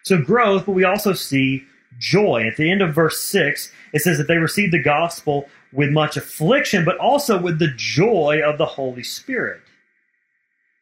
So 0.03 0.21
growth, 0.21 0.65
but 0.65 0.71
we 0.71 0.83
also 0.83 1.13
see 1.13 1.63
joy. 1.99 2.47
At 2.47 2.57
the 2.57 2.71
end 2.71 2.81
of 2.81 2.95
verse 2.95 3.19
6, 3.21 3.71
it 3.93 4.01
says 4.01 4.17
that 4.17 4.27
they 4.27 4.37
received 4.37 4.73
the 4.73 4.81
gospel 4.81 5.47
with 5.73 5.91
much 5.91 6.17
affliction, 6.17 6.85
but 6.85 6.97
also 6.97 7.39
with 7.39 7.59
the 7.59 7.73
joy 7.75 8.41
of 8.43 8.57
the 8.57 8.65
Holy 8.65 9.03
Spirit. 9.03 9.61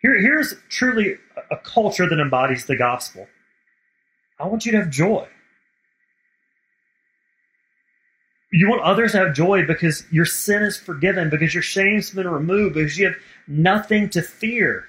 Here, 0.02 0.20
here's 0.20 0.56
truly 0.70 1.18
a 1.52 1.58
culture 1.58 2.08
that 2.08 2.20
embodies 2.20 2.66
the 2.66 2.78
gospel. 2.78 3.28
I 4.40 4.48
want 4.48 4.66
you 4.66 4.72
to 4.72 4.80
have 4.80 4.90
joy. 4.90 5.28
You 8.52 8.70
want 8.70 8.82
others 8.82 9.12
to 9.12 9.20
have 9.20 9.36
joy 9.36 9.66
because 9.68 10.06
your 10.12 10.26
sin 10.26 10.64
is 10.64 10.78
forgiven, 10.78 11.30
because 11.30 11.54
your 11.54 11.62
shame's 11.62 12.10
been 12.12 12.28
removed, 12.28 12.76
because 12.76 12.98
you 12.98 13.08
have 13.08 13.16
nothing 13.48 14.10
to 14.12 14.22
fear. 14.22 14.86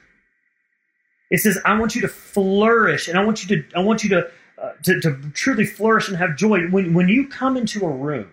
It 1.31 1.41
says, 1.41 1.59
I 1.65 1.79
want 1.79 1.95
you 1.95 2.01
to 2.03 2.09
flourish, 2.09 3.09
and 3.09 3.19
I 3.19 3.25
want 3.25 3.45
you 3.45 3.57
to, 3.57 3.77
I 3.77 3.81
want 3.81 4.03
you 4.03 4.11
to, 4.11 4.31
uh, 4.61 4.73
to, 4.85 5.01
to 5.01 5.31
truly 5.35 5.67
flourish 5.67 6.09
and 6.09 6.17
have 6.17 6.37
joy. 6.37 6.69
When, 6.69 6.95
when 6.95 7.09
you 7.09 7.29
come 7.29 7.57
into 7.57 7.85
a 7.85 7.91
room 7.91 8.31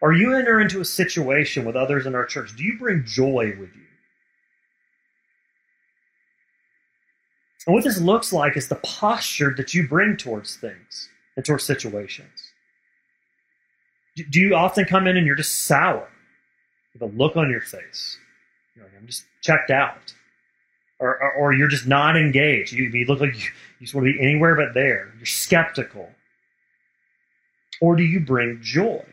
or 0.00 0.12
you 0.12 0.34
enter 0.34 0.60
into 0.60 0.80
a 0.80 0.84
situation 0.84 1.64
with 1.64 1.76
others 1.76 2.06
in 2.06 2.14
our 2.14 2.24
church, 2.24 2.56
do 2.56 2.64
you 2.64 2.78
bring 2.78 3.04
joy 3.04 3.54
with 3.58 3.74
you? 3.74 3.83
And 7.66 7.74
what 7.74 7.84
this 7.84 8.00
looks 8.00 8.32
like 8.32 8.56
is 8.56 8.68
the 8.68 8.76
posture 8.76 9.54
that 9.56 9.72
you 9.74 9.88
bring 9.88 10.16
towards 10.16 10.56
things 10.56 11.08
and 11.36 11.44
towards 11.44 11.64
situations. 11.64 12.52
Do 14.16 14.38
you 14.38 14.54
often 14.54 14.84
come 14.84 15.06
in 15.06 15.16
and 15.16 15.26
you're 15.26 15.34
just 15.34 15.64
sour 15.64 16.08
with 16.92 17.02
a 17.02 17.16
look 17.16 17.36
on 17.36 17.50
your 17.50 17.60
face? 17.60 18.18
You're 18.76 18.84
like, 18.84 18.94
I'm 18.98 19.06
just 19.06 19.24
checked 19.42 19.70
out. 19.70 20.14
Or, 21.00 21.20
or, 21.20 21.32
or 21.32 21.52
you're 21.52 21.68
just 21.68 21.86
not 21.86 22.16
engaged. 22.16 22.72
You, 22.72 22.84
you 22.84 23.04
look 23.06 23.20
like 23.20 23.34
you, 23.34 23.40
you 23.80 23.86
just 23.86 23.94
want 23.94 24.06
to 24.06 24.12
be 24.12 24.20
anywhere 24.20 24.54
but 24.54 24.74
there. 24.74 25.12
You're 25.16 25.26
skeptical. 25.26 26.08
Or 27.80 27.96
do 27.96 28.04
you 28.04 28.20
bring 28.20 28.60
joy? 28.62 29.04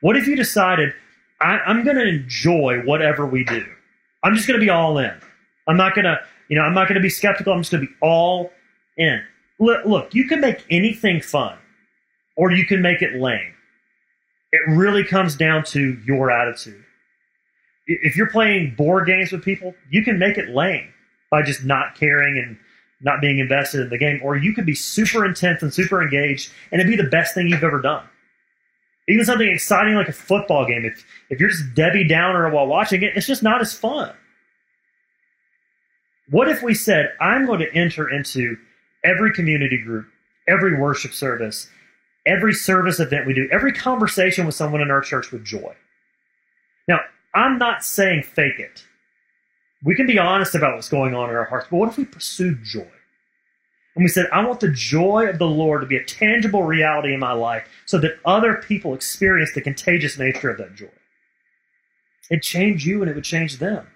What 0.00 0.16
if 0.16 0.26
you 0.26 0.34
decided, 0.34 0.92
I, 1.40 1.58
I'm 1.60 1.84
going 1.84 1.96
to 1.96 2.06
enjoy 2.06 2.80
whatever 2.84 3.26
we 3.26 3.44
do? 3.44 3.64
I'm 4.24 4.34
just 4.34 4.48
going 4.48 4.58
to 4.58 4.64
be 4.64 4.70
all 4.70 4.98
in. 4.98 5.12
I'm 5.68 5.76
not 5.76 5.94
going 5.94 6.06
to 6.06 6.18
you 6.50 6.58
know, 6.58 6.62
I'm 6.62 6.74
not 6.74 6.88
going 6.88 6.96
to 6.96 7.00
be 7.00 7.08
skeptical. 7.08 7.52
I'm 7.52 7.60
just 7.60 7.70
going 7.70 7.86
to 7.86 7.86
be 7.86 7.94
all 8.02 8.50
in. 8.98 9.22
Look, 9.60 10.14
you 10.14 10.26
can 10.26 10.40
make 10.40 10.64
anything 10.68 11.20
fun 11.20 11.56
or 12.36 12.50
you 12.50 12.66
can 12.66 12.82
make 12.82 13.02
it 13.02 13.14
lame. 13.20 13.54
It 14.52 14.60
really 14.68 15.04
comes 15.04 15.36
down 15.36 15.62
to 15.66 15.96
your 16.04 16.30
attitude. 16.30 16.84
If 17.86 18.16
you're 18.16 18.30
playing 18.30 18.74
board 18.74 19.06
games 19.06 19.30
with 19.30 19.44
people, 19.44 19.74
you 19.90 20.02
can 20.02 20.18
make 20.18 20.38
it 20.38 20.48
lame 20.48 20.92
by 21.30 21.42
just 21.42 21.64
not 21.64 21.94
caring 21.94 22.36
and 22.36 22.58
not 23.00 23.20
being 23.20 23.38
invested 23.38 23.82
in 23.82 23.88
the 23.88 23.98
game, 23.98 24.20
or 24.22 24.36
you 24.36 24.52
could 24.52 24.66
be 24.66 24.74
super 24.74 25.24
intense 25.24 25.62
and 25.62 25.72
super 25.72 26.02
engaged, 26.02 26.52
and 26.70 26.80
it'd 26.80 26.90
be 26.90 27.00
the 27.00 27.08
best 27.08 27.34
thing 27.34 27.46
you've 27.46 27.64
ever 27.64 27.80
done. 27.80 28.04
Even 29.08 29.24
something 29.24 29.48
exciting 29.48 29.94
like 29.94 30.08
a 30.08 30.12
football 30.12 30.66
game, 30.66 30.84
if 30.84 31.04
if 31.30 31.40
you're 31.40 31.48
just 31.48 31.74
Debbie 31.74 32.06
Downer 32.06 32.50
while 32.50 32.66
watching 32.66 33.02
it, 33.02 33.16
it's 33.16 33.26
just 33.26 33.42
not 33.42 33.60
as 33.60 33.72
fun. 33.72 34.12
What 36.30 36.48
if 36.48 36.62
we 36.62 36.74
said, 36.74 37.12
I'm 37.20 37.44
going 37.44 37.58
to 37.60 37.74
enter 37.74 38.08
into 38.08 38.56
every 39.04 39.32
community 39.32 39.78
group, 39.78 40.06
every 40.48 40.78
worship 40.78 41.12
service, 41.12 41.68
every 42.26 42.54
service 42.54 43.00
event 43.00 43.26
we 43.26 43.34
do, 43.34 43.48
every 43.50 43.72
conversation 43.72 44.46
with 44.46 44.54
someone 44.54 44.80
in 44.80 44.90
our 44.90 45.00
church 45.00 45.32
with 45.32 45.44
joy? 45.44 45.74
Now, 46.86 47.00
I'm 47.34 47.58
not 47.58 47.84
saying 47.84 48.22
fake 48.22 48.58
it. 48.58 48.84
We 49.82 49.96
can 49.96 50.06
be 50.06 50.18
honest 50.18 50.54
about 50.54 50.76
what's 50.76 50.88
going 50.88 51.14
on 51.14 51.30
in 51.30 51.36
our 51.36 51.46
hearts, 51.46 51.66
but 51.70 51.78
what 51.78 51.88
if 51.88 51.96
we 51.96 52.04
pursued 52.04 52.62
joy? 52.62 52.86
And 53.96 54.04
we 54.04 54.08
said, 54.08 54.28
I 54.32 54.44
want 54.44 54.60
the 54.60 54.70
joy 54.70 55.26
of 55.28 55.38
the 55.38 55.46
Lord 55.46 55.80
to 55.80 55.86
be 55.86 55.96
a 55.96 56.04
tangible 56.04 56.62
reality 56.62 57.12
in 57.12 57.18
my 57.18 57.32
life 57.32 57.66
so 57.86 57.98
that 57.98 58.20
other 58.24 58.54
people 58.54 58.94
experience 58.94 59.52
the 59.52 59.60
contagious 59.60 60.16
nature 60.16 60.50
of 60.50 60.58
that 60.58 60.76
joy. 60.76 60.86
It 62.30 62.42
changed 62.42 62.86
you 62.86 63.02
and 63.02 63.10
it 63.10 63.14
would 63.14 63.24
change 63.24 63.58
them. 63.58 63.88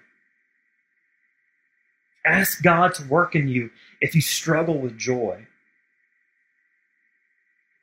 Ask 2.25 2.63
God 2.63 2.93
to 2.95 3.07
work 3.07 3.35
in 3.35 3.47
you 3.47 3.69
if 4.01 4.15
you 4.15 4.21
struggle 4.21 4.77
with 4.79 4.97
joy. 4.97 5.47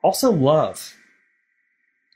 Also, 0.02 0.30
love. 0.30 0.96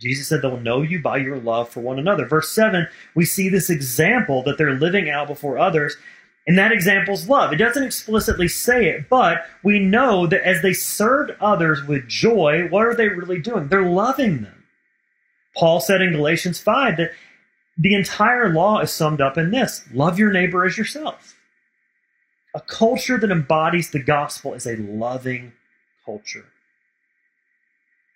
Jesus 0.00 0.28
said 0.28 0.42
they'll 0.42 0.60
know 0.60 0.82
you 0.82 1.00
by 1.00 1.16
your 1.16 1.38
love 1.38 1.68
for 1.68 1.80
one 1.80 1.98
another. 1.98 2.26
Verse 2.26 2.50
7, 2.50 2.86
we 3.14 3.24
see 3.24 3.48
this 3.48 3.70
example 3.70 4.42
that 4.42 4.58
they're 4.58 4.74
living 4.74 5.08
out 5.08 5.28
before 5.28 5.58
others, 5.58 5.96
and 6.46 6.58
that 6.58 6.72
example's 6.72 7.28
love. 7.28 7.52
It 7.52 7.56
doesn't 7.56 7.82
explicitly 7.82 8.48
say 8.48 8.88
it, 8.88 9.08
but 9.08 9.46
we 9.62 9.78
know 9.78 10.26
that 10.26 10.46
as 10.46 10.62
they 10.62 10.74
served 10.74 11.32
others 11.40 11.82
with 11.84 12.08
joy, 12.08 12.68
what 12.68 12.86
are 12.86 12.94
they 12.94 13.08
really 13.08 13.40
doing? 13.40 13.68
They're 13.68 13.88
loving 13.88 14.42
them. 14.42 14.64
Paul 15.56 15.80
said 15.80 16.02
in 16.02 16.12
Galatians 16.12 16.60
5 16.60 16.98
that 16.98 17.12
the 17.78 17.94
entire 17.94 18.52
law 18.52 18.80
is 18.80 18.92
summed 18.92 19.20
up 19.20 19.38
in 19.38 19.50
this 19.50 19.84
love 19.92 20.18
your 20.18 20.32
neighbor 20.32 20.64
as 20.64 20.76
yourself. 20.76 21.35
A 22.56 22.60
culture 22.62 23.18
that 23.18 23.30
embodies 23.30 23.90
the 23.90 24.02
gospel 24.02 24.54
is 24.54 24.66
a 24.66 24.76
loving 24.76 25.52
culture. 26.06 26.46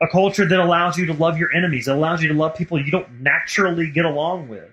A 0.00 0.08
culture 0.08 0.48
that 0.48 0.58
allows 0.58 0.96
you 0.96 1.04
to 1.04 1.12
love 1.12 1.36
your 1.36 1.52
enemies, 1.52 1.86
it 1.86 1.90
allows 1.92 2.22
you 2.22 2.28
to 2.28 2.34
love 2.34 2.54
people 2.54 2.82
you 2.82 2.90
don't 2.90 3.20
naturally 3.20 3.90
get 3.90 4.06
along 4.06 4.48
with. 4.48 4.72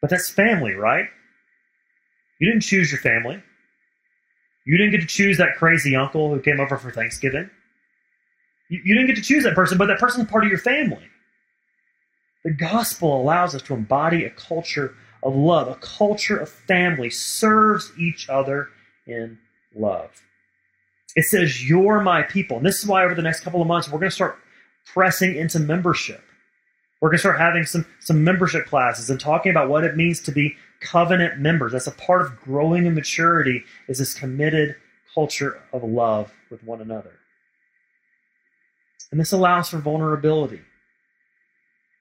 But 0.00 0.08
that's 0.08 0.30
family, 0.30 0.72
right? 0.72 1.04
You 2.40 2.50
didn't 2.50 2.62
choose 2.62 2.90
your 2.90 3.00
family. 3.00 3.42
You 4.64 4.78
didn't 4.78 4.92
get 4.92 5.02
to 5.02 5.06
choose 5.06 5.36
that 5.36 5.56
crazy 5.56 5.94
uncle 5.94 6.32
who 6.32 6.40
came 6.40 6.60
over 6.60 6.78
for 6.78 6.90
Thanksgiving. 6.90 7.50
You, 8.70 8.80
you 8.86 8.94
didn't 8.94 9.08
get 9.08 9.16
to 9.16 9.22
choose 9.22 9.44
that 9.44 9.54
person, 9.54 9.76
but 9.76 9.86
that 9.86 9.98
person's 9.98 10.30
part 10.30 10.44
of 10.44 10.50
your 10.50 10.60
family. 10.60 11.04
The 12.44 12.54
gospel 12.54 13.20
allows 13.20 13.54
us 13.54 13.60
to 13.62 13.74
embody 13.74 14.24
a 14.24 14.30
culture 14.30 14.94
of 15.22 15.34
love, 15.34 15.68
a 15.68 15.74
culture 15.76 16.36
of 16.36 16.48
family, 16.48 17.10
serves 17.10 17.92
each 17.98 18.28
other 18.28 18.68
in 19.06 19.38
love. 19.74 20.10
It 21.16 21.24
says, 21.24 21.68
You're 21.68 22.00
my 22.00 22.22
people. 22.22 22.58
And 22.58 22.66
this 22.66 22.78
is 22.78 22.86
why 22.86 23.04
over 23.04 23.14
the 23.14 23.22
next 23.22 23.40
couple 23.40 23.60
of 23.60 23.66
months, 23.66 23.88
we're 23.88 23.98
going 23.98 24.10
to 24.10 24.14
start 24.14 24.38
pressing 24.86 25.36
into 25.36 25.58
membership. 25.58 26.22
We're 27.00 27.10
going 27.10 27.18
to 27.18 27.20
start 27.20 27.38
having 27.38 27.64
some, 27.64 27.86
some 28.00 28.24
membership 28.24 28.66
classes 28.66 29.08
and 29.08 29.20
talking 29.20 29.50
about 29.50 29.68
what 29.68 29.84
it 29.84 29.96
means 29.96 30.20
to 30.22 30.32
be 30.32 30.56
covenant 30.80 31.38
members. 31.38 31.72
That's 31.72 31.86
a 31.86 31.92
part 31.92 32.22
of 32.22 32.40
growing 32.40 32.86
in 32.86 32.94
maturity 32.94 33.64
is 33.88 33.98
this 33.98 34.14
committed 34.14 34.76
culture 35.14 35.60
of 35.72 35.82
love 35.82 36.32
with 36.50 36.62
one 36.64 36.80
another. 36.80 37.12
And 39.10 39.20
this 39.20 39.32
allows 39.32 39.70
for 39.70 39.78
vulnerability. 39.78 40.60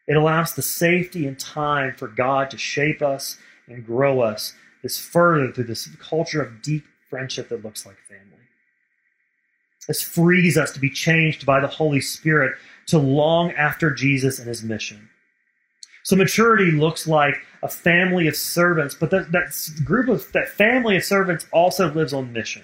It 0.07 0.15
allows 0.15 0.53
the 0.53 0.61
safety 0.61 1.27
and 1.27 1.37
time 1.39 1.93
for 1.95 2.07
God 2.07 2.49
to 2.51 2.57
shape 2.57 3.01
us 3.01 3.37
and 3.67 3.85
grow 3.85 4.21
us 4.21 4.53
this 4.81 4.97
further 4.97 5.51
through 5.51 5.65
this 5.65 5.89
culture 5.99 6.41
of 6.41 6.61
deep 6.61 6.85
friendship 7.09 7.49
that 7.49 7.63
looks 7.63 7.85
like 7.85 7.97
family. 8.07 8.23
This 9.87 10.01
frees 10.01 10.57
us 10.57 10.71
to 10.73 10.79
be 10.79 10.89
changed 10.89 11.45
by 11.45 11.59
the 11.59 11.67
Holy 11.67 12.01
Spirit 12.01 12.57
to 12.87 12.97
long 12.97 13.51
after 13.51 13.91
Jesus 13.91 14.39
and 14.39 14.47
his 14.47 14.63
mission. 14.63 15.09
So 16.03 16.15
maturity 16.15 16.71
looks 16.71 17.05
like 17.07 17.35
a 17.61 17.67
family 17.67 18.27
of 18.27 18.35
servants, 18.35 18.95
but 18.95 19.11
that, 19.11 19.31
that 19.33 19.53
group 19.83 20.07
of 20.07 20.31
that 20.31 20.47
family 20.47 20.95
of 20.95 21.03
servants 21.03 21.45
also 21.51 21.91
lives 21.91 22.13
on 22.13 22.31
mission. 22.31 22.63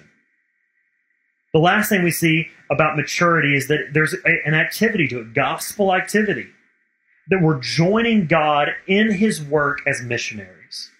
The 1.52 1.58
last 1.60 1.88
thing 1.88 2.02
we 2.02 2.10
see 2.10 2.48
about 2.70 2.96
maturity 2.96 3.54
is 3.54 3.68
that 3.68 3.90
there's 3.92 4.14
a, 4.14 4.46
an 4.46 4.54
activity 4.54 5.06
to 5.08 5.20
it, 5.20 5.34
gospel 5.34 5.94
activity, 5.94 6.48
that 7.28 7.42
we're 7.42 7.60
joining 7.60 8.26
God 8.26 8.68
in 8.86 9.10
his 9.10 9.42
work 9.42 9.80
as 9.86 10.02
missionaries. 10.02 10.90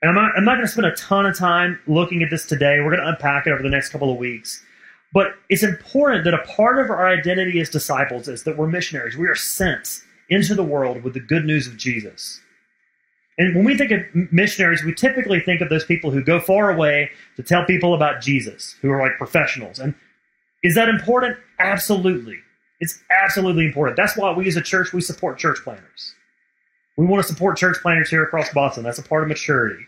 And 0.00 0.08
I'm 0.08 0.14
not, 0.14 0.32
I'm 0.36 0.44
not 0.44 0.54
going 0.54 0.66
to 0.66 0.72
spend 0.72 0.86
a 0.86 0.96
ton 0.96 1.26
of 1.26 1.38
time 1.38 1.78
looking 1.86 2.22
at 2.22 2.30
this 2.30 2.46
today. 2.46 2.80
We're 2.80 2.96
going 2.96 3.02
to 3.02 3.08
unpack 3.08 3.46
it 3.46 3.52
over 3.52 3.62
the 3.62 3.68
next 3.68 3.90
couple 3.90 4.12
of 4.12 4.18
weeks. 4.18 4.64
But 5.12 5.34
it's 5.48 5.62
important 5.62 6.24
that 6.24 6.34
a 6.34 6.38
part 6.38 6.78
of 6.78 6.90
our 6.90 7.06
identity 7.06 7.60
as 7.60 7.68
disciples 7.68 8.28
is 8.28 8.44
that 8.44 8.56
we're 8.56 8.66
missionaries. 8.66 9.16
We 9.16 9.28
are 9.28 9.34
sent 9.34 10.00
into 10.28 10.54
the 10.54 10.62
world 10.62 11.02
with 11.02 11.14
the 11.14 11.20
good 11.20 11.44
news 11.44 11.66
of 11.66 11.76
Jesus. 11.76 12.40
And 13.38 13.54
when 13.54 13.64
we 13.64 13.76
think 13.76 13.90
of 13.90 14.32
missionaries, 14.32 14.82
we 14.84 14.94
typically 14.94 15.40
think 15.40 15.60
of 15.60 15.68
those 15.68 15.84
people 15.84 16.10
who 16.10 16.22
go 16.22 16.40
far 16.40 16.70
away 16.70 17.10
to 17.36 17.42
tell 17.42 17.64
people 17.64 17.94
about 17.94 18.20
Jesus, 18.20 18.76
who 18.82 18.90
are 18.90 19.00
like 19.00 19.18
professionals. 19.18 19.78
And 19.78 19.94
is 20.62 20.74
that 20.74 20.88
important? 20.88 21.36
Absolutely. 21.58 22.38
It's 22.82 22.98
absolutely 23.12 23.66
important. 23.66 23.96
That's 23.96 24.16
why 24.16 24.32
we 24.32 24.48
as 24.48 24.56
a 24.56 24.60
church, 24.60 24.92
we 24.92 25.00
support 25.00 25.38
church 25.38 25.58
planters. 25.62 26.16
We 26.96 27.06
want 27.06 27.24
to 27.24 27.32
support 27.32 27.56
church 27.56 27.76
planters 27.80 28.10
here 28.10 28.24
across 28.24 28.52
Boston. 28.52 28.82
That's 28.82 28.98
a 28.98 29.04
part 29.04 29.22
of 29.22 29.28
maturity, 29.28 29.86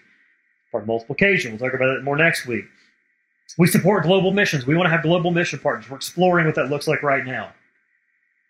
part 0.70 0.84
of 0.84 0.86
multiplication. 0.86 1.50
We'll 1.50 1.58
talk 1.58 1.74
about 1.74 1.92
that 1.92 2.04
more 2.04 2.16
next 2.16 2.46
week. 2.46 2.66
We 3.58 3.66
support 3.66 4.04
global 4.04 4.30
missions. 4.30 4.64
We 4.64 4.76
want 4.76 4.86
to 4.86 4.90
have 4.90 5.02
global 5.02 5.32
mission 5.32 5.58
partners. 5.58 5.90
We're 5.90 5.96
exploring 5.96 6.46
what 6.46 6.54
that 6.54 6.70
looks 6.70 6.86
like 6.86 7.02
right 7.02 7.26
now. 7.26 7.52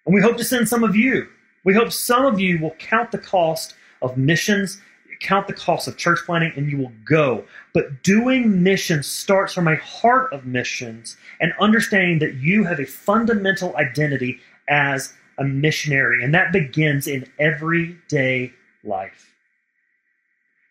And 0.04 0.14
we 0.14 0.20
hope 0.20 0.36
to 0.36 0.44
send 0.44 0.68
some 0.68 0.84
of 0.84 0.94
you. 0.94 1.26
We 1.64 1.72
hope 1.72 1.90
some 1.90 2.26
of 2.26 2.38
you 2.38 2.58
will 2.58 2.74
count 2.78 3.12
the 3.12 3.18
cost 3.18 3.74
of 4.02 4.18
missions, 4.18 4.78
count 5.20 5.46
the 5.46 5.52
cost 5.52 5.88
of 5.88 5.96
church 5.96 6.20
planting, 6.24 6.52
and 6.56 6.70
you 6.70 6.78
will 6.78 6.92
go. 7.04 7.44
But 7.72 8.02
doing 8.02 8.62
missions 8.62 9.06
starts 9.06 9.54
from 9.54 9.68
a 9.68 9.76
heart 9.76 10.32
of 10.32 10.46
missions 10.46 11.16
and 11.40 11.52
understanding 11.60 12.18
that 12.20 12.34
you 12.34 12.64
have 12.64 12.80
a 12.80 12.86
fundamental 12.86 13.76
identity 13.76 14.40
as 14.68 15.14
a 15.38 15.44
missionary, 15.44 16.22
and 16.22 16.34
that 16.34 16.52
begins 16.52 17.06
in 17.06 17.26
everyday 17.38 18.52
life. 18.84 19.32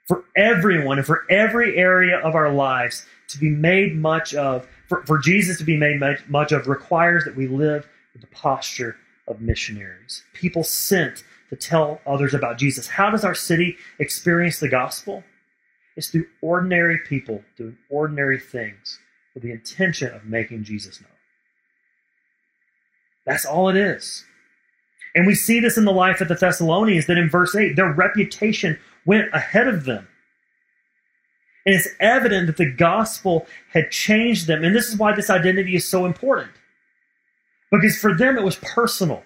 For 0.08 0.24
everyone 0.36 0.98
and 0.98 1.08
for 1.08 1.26
every 1.30 1.78
area 1.78 2.18
of 2.20 2.36
our 2.36 2.52
lives, 2.52 3.06
to 3.30 3.40
be 3.40 3.50
made 3.50 3.96
much 3.96 4.36
of, 4.36 4.68
for, 4.88 5.06
for 5.06 5.18
Jesus 5.18 5.58
to 5.58 5.64
be 5.64 5.78
made 5.78 6.02
much 6.28 6.52
of, 6.52 6.68
requires 6.68 7.24
that 7.26 7.36
we 7.36 7.48
live 7.48 7.88
with 8.14 8.22
the 8.22 8.28
posture 8.28 8.98
of 9.28 9.42
missionaries, 9.42 10.24
people 10.34 10.64
sent 10.64 11.24
to 11.50 11.56
tell 11.56 12.02
others 12.06 12.34
about 12.34 12.58
Jesus. 12.58 12.88
How 12.88 13.10
does 13.10 13.24
our 13.24 13.36
city 13.36 13.78
experience 14.00 14.60
the 14.60 14.70
gospel? 14.70 15.24
It's 15.96 16.08
through 16.08 16.28
ordinary 16.42 17.00
people 17.06 17.44
doing 17.58 17.78
ordinary 17.90 18.40
things 18.40 19.00
with 19.34 19.44
the 19.44 19.52
intention 19.52 20.14
of 20.14 20.26
making 20.26 20.64
Jesus 20.64 21.02
known. 21.02 21.10
That's 23.26 23.46
all 23.46 23.70
it 23.70 23.76
is. 23.76 24.26
And 25.16 25.28
we 25.28 25.36
see 25.36 25.60
this 25.60 25.78
in 25.78 25.86
the 25.86 25.92
life 25.92 26.22
of 26.22 26.28
the 26.28 26.36
Thessalonians 26.36 27.06
that 27.06 27.18
in 27.18 27.30
verse 27.30 27.56
8, 27.56 27.76
their 27.76 27.92
reputation 27.92 28.80
went 29.06 29.30
ahead 29.34 29.68
of 29.68 29.86
them. 29.86 30.08
And 31.66 31.76
it's 31.76 31.90
evident 32.00 32.48
that 32.48 32.58
the 32.58 32.72
gospel 32.72 33.46
had 33.72 33.92
changed 33.92 34.48
them. 34.48 34.64
And 34.64 34.76
this 34.76 34.90
is 34.90 34.98
why 34.98 35.16
this 35.16 35.30
identity 35.30 35.76
is 35.76 35.88
so 35.88 36.06
important. 36.06 36.52
Because 37.72 37.98
for 37.98 38.16
them, 38.16 38.38
it 38.38 38.44
was 38.44 38.58
personal. 38.58 39.24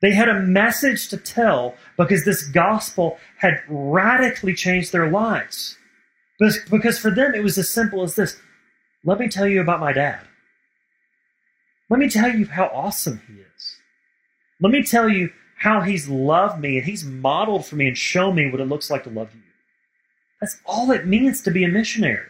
They 0.00 0.12
had 0.12 0.28
a 0.28 0.40
message 0.40 1.08
to 1.08 1.16
tell 1.16 1.74
because 1.96 2.24
this 2.24 2.46
gospel 2.46 3.18
had 3.38 3.62
radically 3.68 4.54
changed 4.54 4.92
their 4.92 5.10
lives. 5.10 5.76
Because 6.70 6.98
for 6.98 7.10
them, 7.10 7.34
it 7.34 7.42
was 7.42 7.58
as 7.58 7.68
simple 7.68 8.02
as 8.02 8.14
this 8.14 8.36
let 9.04 9.18
me 9.18 9.28
tell 9.28 9.48
you 9.48 9.60
about 9.60 9.80
my 9.80 9.92
dad. 9.92 10.20
Let 11.88 11.98
me 11.98 12.08
tell 12.08 12.34
you 12.34 12.46
how 12.46 12.66
awesome 12.66 13.22
he 13.26 13.34
is. 13.34 13.76
Let 14.60 14.72
me 14.72 14.82
tell 14.82 15.08
you 15.08 15.30
how 15.58 15.80
he's 15.80 16.08
loved 16.08 16.60
me 16.60 16.76
and 16.76 16.86
he's 16.86 17.04
modeled 17.04 17.66
for 17.66 17.76
me 17.76 17.88
and 17.88 17.96
shown 17.96 18.34
me 18.34 18.50
what 18.50 18.60
it 18.60 18.66
looks 18.66 18.90
like 18.90 19.04
to 19.04 19.10
love 19.10 19.34
you. 19.34 19.40
That's 20.40 20.58
all 20.64 20.90
it 20.90 21.06
means 21.06 21.42
to 21.42 21.50
be 21.50 21.64
a 21.64 21.68
missionary. 21.68 22.26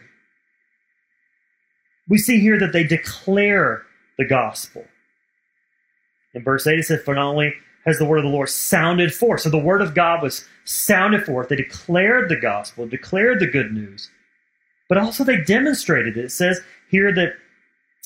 We 2.09 2.17
see 2.17 2.39
here 2.39 2.59
that 2.59 2.73
they 2.73 2.83
declare 2.83 3.83
the 4.17 4.25
gospel. 4.25 4.85
In 6.33 6.43
verse 6.43 6.65
8, 6.65 6.79
it 6.79 6.83
says, 6.83 7.01
For 7.03 7.15
not 7.15 7.29
only 7.29 7.53
has 7.85 7.97
the 7.97 8.05
word 8.05 8.19
of 8.19 8.23
the 8.25 8.29
Lord 8.29 8.49
sounded 8.49 9.13
forth, 9.13 9.41
so 9.41 9.49
the 9.49 9.57
word 9.57 9.81
of 9.81 9.95
God 9.95 10.21
was 10.21 10.45
sounded 10.65 11.25
forth. 11.25 11.49
They 11.49 11.55
declared 11.55 12.29
the 12.29 12.35
gospel, 12.35 12.87
declared 12.87 13.39
the 13.39 13.47
good 13.47 13.73
news, 13.73 14.09
but 14.87 14.97
also 14.97 15.23
they 15.23 15.41
demonstrated 15.43 16.17
it. 16.17 16.25
It 16.25 16.31
says 16.31 16.61
here 16.89 17.13
that 17.13 17.33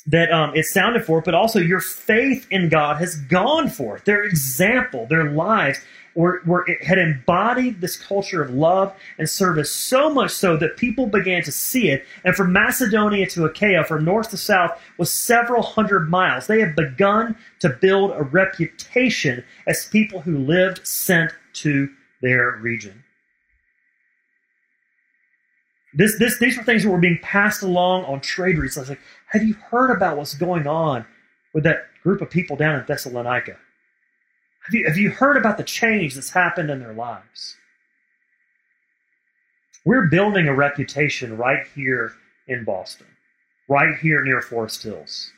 that 0.07 0.31
um, 0.31 0.55
it 0.55 0.65
sounded 0.65 1.03
forth, 1.03 1.25
but 1.25 1.33
also 1.33 1.59
your 1.59 1.79
faith 1.79 2.45
in 2.51 2.69
God 2.69 2.97
has 2.97 3.15
gone 3.21 3.69
forth. 3.69 4.05
Their 4.05 4.23
example, 4.23 5.07
their 5.07 5.31
lives 5.31 5.79
were, 6.15 6.41
were 6.45 6.65
had 6.81 6.97
embodied 6.97 7.81
this 7.81 7.97
culture 7.97 8.41
of 8.41 8.49
love 8.49 8.95
and 9.19 9.29
service 9.29 9.71
so 9.71 10.09
much 10.09 10.31
so 10.31 10.57
that 10.57 10.77
people 10.77 11.07
began 11.07 11.43
to 11.43 11.51
see 11.51 11.89
it. 11.89 12.05
And 12.23 12.33
from 12.35 12.53
Macedonia 12.53 13.27
to 13.27 13.45
Achaia, 13.45 13.83
from 13.83 14.05
north 14.05 14.29
to 14.29 14.37
south, 14.37 14.81
was 14.97 15.11
several 15.11 15.61
hundred 15.61 16.09
miles. 16.09 16.47
They 16.47 16.61
had 16.61 16.75
begun 16.75 17.37
to 17.59 17.69
build 17.69 18.11
a 18.11 18.23
reputation 18.23 19.43
as 19.67 19.85
people 19.87 20.21
who 20.21 20.37
lived 20.37 20.87
sent 20.87 21.31
to 21.53 21.89
their 22.21 22.57
region. 22.61 23.03
This, 25.93 26.17
this, 26.19 26.39
these 26.39 26.57
were 26.57 26.63
things 26.63 26.83
that 26.83 26.89
were 26.89 26.97
being 26.97 27.19
passed 27.21 27.61
along 27.61 28.03
on 28.05 28.19
trade 28.19 28.57
routes. 28.57 28.77
I 28.77 28.81
was 28.81 28.89
like, 28.89 28.99
have 29.27 29.43
you 29.43 29.53
heard 29.53 29.91
about 29.91 30.17
what's 30.17 30.33
going 30.33 30.67
on 30.67 31.05
with 31.53 31.63
that 31.63 31.87
group 32.03 32.21
of 32.21 32.29
people 32.29 32.57
down 32.57 32.77
in 32.77 32.85
Thessalonica? 32.85 33.57
Have 34.65 34.73
you, 34.73 34.85
have 34.87 34.97
you 34.97 35.11
heard 35.11 35.37
about 35.37 35.57
the 35.57 35.63
change 35.63 36.15
that's 36.15 36.31
happened 36.31 36.71
in 36.71 36.79
their 36.79 36.93
lives? 36.93 37.55
We're 39.85 40.07
building 40.07 40.47
a 40.47 40.55
reputation 40.55 41.37
right 41.37 41.67
here 41.75 42.13
in 42.47 42.63
Boston, 42.63 43.05
right 43.69 43.95
here 43.99 44.23
near 44.23 44.41
Forest 44.41 44.81
Hills. 44.81 45.31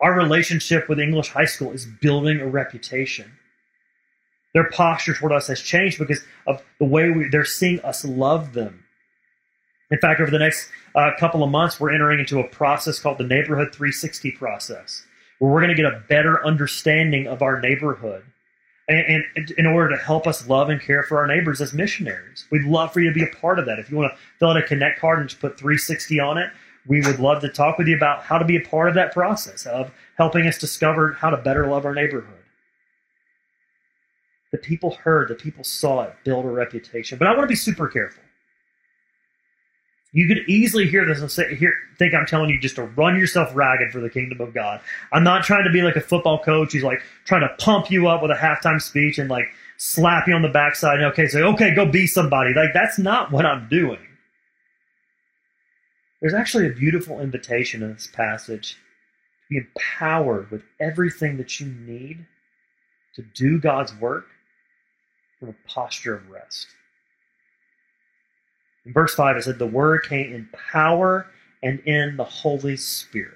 Our 0.00 0.14
relationship 0.14 0.88
with 0.88 0.98
English 0.98 1.28
High 1.28 1.44
School 1.44 1.72
is 1.72 1.84
building 1.84 2.40
a 2.40 2.46
reputation. 2.46 3.32
Their 4.54 4.70
posture 4.70 5.12
toward 5.12 5.32
us 5.32 5.48
has 5.48 5.60
changed 5.60 5.98
because 5.98 6.24
of 6.46 6.62
the 6.78 6.86
way 6.86 7.10
we, 7.10 7.28
they're 7.28 7.44
seeing 7.44 7.80
us 7.80 8.02
love 8.02 8.54
them. 8.54 8.84
In 9.90 9.98
fact, 9.98 10.20
over 10.20 10.30
the 10.30 10.38
next 10.38 10.70
uh, 10.94 11.10
couple 11.20 11.44
of 11.44 11.50
months, 11.50 11.78
we're 11.78 11.92
entering 11.92 12.20
into 12.20 12.40
a 12.40 12.48
process 12.48 12.98
called 12.98 13.18
the 13.18 13.24
Neighborhood 13.24 13.74
360 13.74 14.30
process, 14.32 15.04
where 15.38 15.52
we're 15.52 15.60
going 15.60 15.76
to 15.76 15.82
get 15.82 15.92
a 15.92 16.02
better 16.08 16.44
understanding 16.46 17.26
of 17.26 17.42
our 17.42 17.60
neighborhood 17.60 18.24
and, 18.88 19.24
and, 19.36 19.50
in 19.52 19.66
order 19.66 19.96
to 19.96 20.02
help 20.02 20.26
us 20.26 20.46
love 20.48 20.68
and 20.68 20.80
care 20.80 21.02
for 21.02 21.18
our 21.18 21.26
neighbors 21.26 21.60
as 21.60 21.72
missionaries. 21.72 22.46
We'd 22.50 22.64
love 22.64 22.92
for 22.92 23.00
you 23.00 23.08
to 23.08 23.14
be 23.14 23.24
a 23.24 23.36
part 23.36 23.58
of 23.58 23.66
that. 23.66 23.78
If 23.78 23.90
you 23.90 23.96
want 23.96 24.12
to 24.12 24.18
fill 24.38 24.50
out 24.50 24.56
a 24.56 24.62
connect 24.62 25.00
card 25.00 25.20
and 25.20 25.28
just 25.28 25.40
put 25.40 25.58
360 25.58 26.20
on 26.20 26.38
it, 26.38 26.50
we 26.86 27.00
would 27.00 27.18
love 27.18 27.40
to 27.42 27.48
talk 27.48 27.78
with 27.78 27.86
you 27.86 27.96
about 27.96 28.24
how 28.24 28.36
to 28.36 28.44
be 28.44 28.56
a 28.56 28.60
part 28.60 28.88
of 28.88 28.94
that 28.94 29.12
process 29.12 29.64
of 29.64 29.90
helping 30.18 30.46
us 30.46 30.58
discover 30.58 31.12
how 31.14 31.30
to 31.30 31.36
better 31.38 31.66
love 31.66 31.86
our 31.86 31.94
neighborhood. 31.94 32.40
The 34.52 34.58
people 34.58 34.94
heard, 35.02 35.28
the 35.28 35.34
people 35.34 35.64
saw 35.64 36.02
it 36.02 36.14
build 36.22 36.44
a 36.44 36.48
reputation. 36.48 37.18
But 37.18 37.28
I 37.28 37.30
want 37.30 37.42
to 37.42 37.48
be 37.48 37.56
super 37.56 37.88
careful. 37.88 38.22
You 40.14 40.28
could 40.28 40.48
easily 40.48 40.86
hear 40.86 41.04
this 41.04 41.20
and 41.20 41.28
say, 41.28 41.58
think 41.98 42.14
I'm 42.14 42.24
telling 42.24 42.48
you 42.48 42.60
just 42.60 42.76
to 42.76 42.84
run 42.84 43.18
yourself 43.18 43.50
ragged 43.52 43.90
for 43.90 44.00
the 44.00 44.08
kingdom 44.08 44.40
of 44.40 44.54
God. 44.54 44.80
I'm 45.12 45.24
not 45.24 45.42
trying 45.42 45.64
to 45.64 45.72
be 45.72 45.82
like 45.82 45.96
a 45.96 46.00
football 46.00 46.40
coach 46.40 46.72
who's 46.72 46.84
like 46.84 47.00
trying 47.24 47.40
to 47.40 47.52
pump 47.58 47.90
you 47.90 48.06
up 48.06 48.22
with 48.22 48.30
a 48.30 48.34
halftime 48.34 48.80
speech 48.80 49.18
and 49.18 49.28
like 49.28 49.46
slap 49.76 50.28
you 50.28 50.34
on 50.34 50.42
the 50.42 50.48
backside. 50.48 51.00
And, 51.00 51.06
okay, 51.06 51.26
say, 51.26 51.42
okay, 51.42 51.74
go 51.74 51.84
be 51.84 52.06
somebody. 52.06 52.54
Like 52.54 52.72
that's 52.72 52.96
not 52.96 53.32
what 53.32 53.44
I'm 53.44 53.68
doing. 53.68 53.98
There's 56.22 56.32
actually 56.32 56.68
a 56.68 56.72
beautiful 56.72 57.20
invitation 57.20 57.82
in 57.82 57.94
this 57.94 58.06
passage 58.06 58.74
to 58.74 59.48
be 59.50 59.56
empowered 59.58 60.48
with 60.52 60.62
everything 60.80 61.38
that 61.38 61.58
you 61.58 61.66
need 61.66 62.24
to 63.16 63.22
do 63.34 63.58
God's 63.58 63.92
work 63.96 64.26
from 65.40 65.48
a 65.48 65.68
posture 65.68 66.14
of 66.14 66.30
rest. 66.30 66.68
In 68.86 68.92
verse 68.92 69.14
5, 69.14 69.36
it 69.36 69.44
said, 69.44 69.58
The 69.58 69.66
word 69.66 70.04
came 70.08 70.32
in 70.32 70.48
power 70.72 71.26
and 71.62 71.80
in 71.80 72.16
the 72.16 72.24
Holy 72.24 72.76
Spirit. 72.76 73.34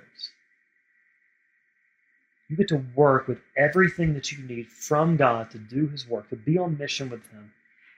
You 2.48 2.56
get 2.56 2.68
to 2.68 2.84
work 2.94 3.28
with 3.28 3.40
everything 3.56 4.14
that 4.14 4.32
you 4.32 4.42
need 4.42 4.68
from 4.68 5.16
God 5.16 5.50
to 5.50 5.58
do 5.58 5.86
His 5.88 6.08
work, 6.08 6.30
to 6.30 6.36
be 6.36 6.56
on 6.56 6.78
mission 6.78 7.10
with 7.10 7.26
Him, 7.30 7.52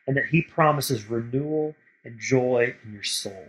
and 0.07 0.17
that 0.17 0.27
He 0.27 0.43
promises 0.43 1.07
renewal 1.07 1.75
and 2.05 2.19
joy 2.19 2.75
in 2.85 2.93
your 2.93 3.05
soul. 3.05 3.47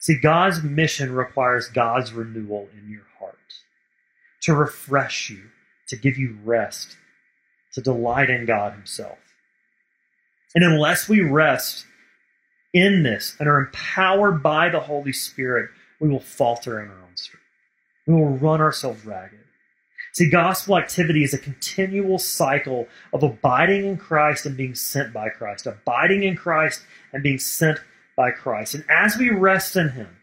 See, 0.00 0.18
God's 0.18 0.62
mission 0.62 1.12
requires 1.12 1.68
God's 1.68 2.12
renewal 2.12 2.68
in 2.72 2.90
your 2.90 3.06
heart 3.18 3.36
to 4.42 4.54
refresh 4.54 5.28
you, 5.28 5.44
to 5.88 5.96
give 5.96 6.16
you 6.16 6.38
rest, 6.42 6.96
to 7.74 7.82
delight 7.82 8.30
in 8.30 8.46
God 8.46 8.72
Himself. 8.72 9.18
And 10.54 10.64
unless 10.64 11.08
we 11.08 11.20
rest 11.20 11.86
in 12.72 13.02
this 13.02 13.36
and 13.38 13.48
are 13.48 13.58
empowered 13.58 14.42
by 14.42 14.68
the 14.68 14.80
Holy 14.80 15.12
Spirit, 15.12 15.70
we 16.00 16.08
will 16.08 16.20
falter 16.20 16.80
in 16.80 16.88
our 16.88 16.94
own 16.94 17.16
strength. 17.16 17.44
We 18.06 18.14
will 18.14 18.38
run 18.38 18.60
ourselves 18.60 19.04
ragged. 19.04 19.40
See, 20.12 20.28
gospel 20.28 20.76
activity 20.76 21.22
is 21.22 21.34
a 21.34 21.38
continual 21.38 22.18
cycle 22.18 22.88
of 23.12 23.22
abiding 23.22 23.84
in 23.86 23.96
Christ 23.96 24.44
and 24.44 24.56
being 24.56 24.74
sent 24.74 25.12
by 25.12 25.28
Christ, 25.28 25.66
abiding 25.66 26.24
in 26.24 26.36
Christ 26.36 26.82
and 27.12 27.22
being 27.22 27.38
sent 27.38 27.78
by 28.16 28.32
Christ. 28.32 28.74
And 28.74 28.84
as 28.90 29.16
we 29.16 29.30
rest 29.30 29.76
in 29.76 29.90
Him, 29.90 30.16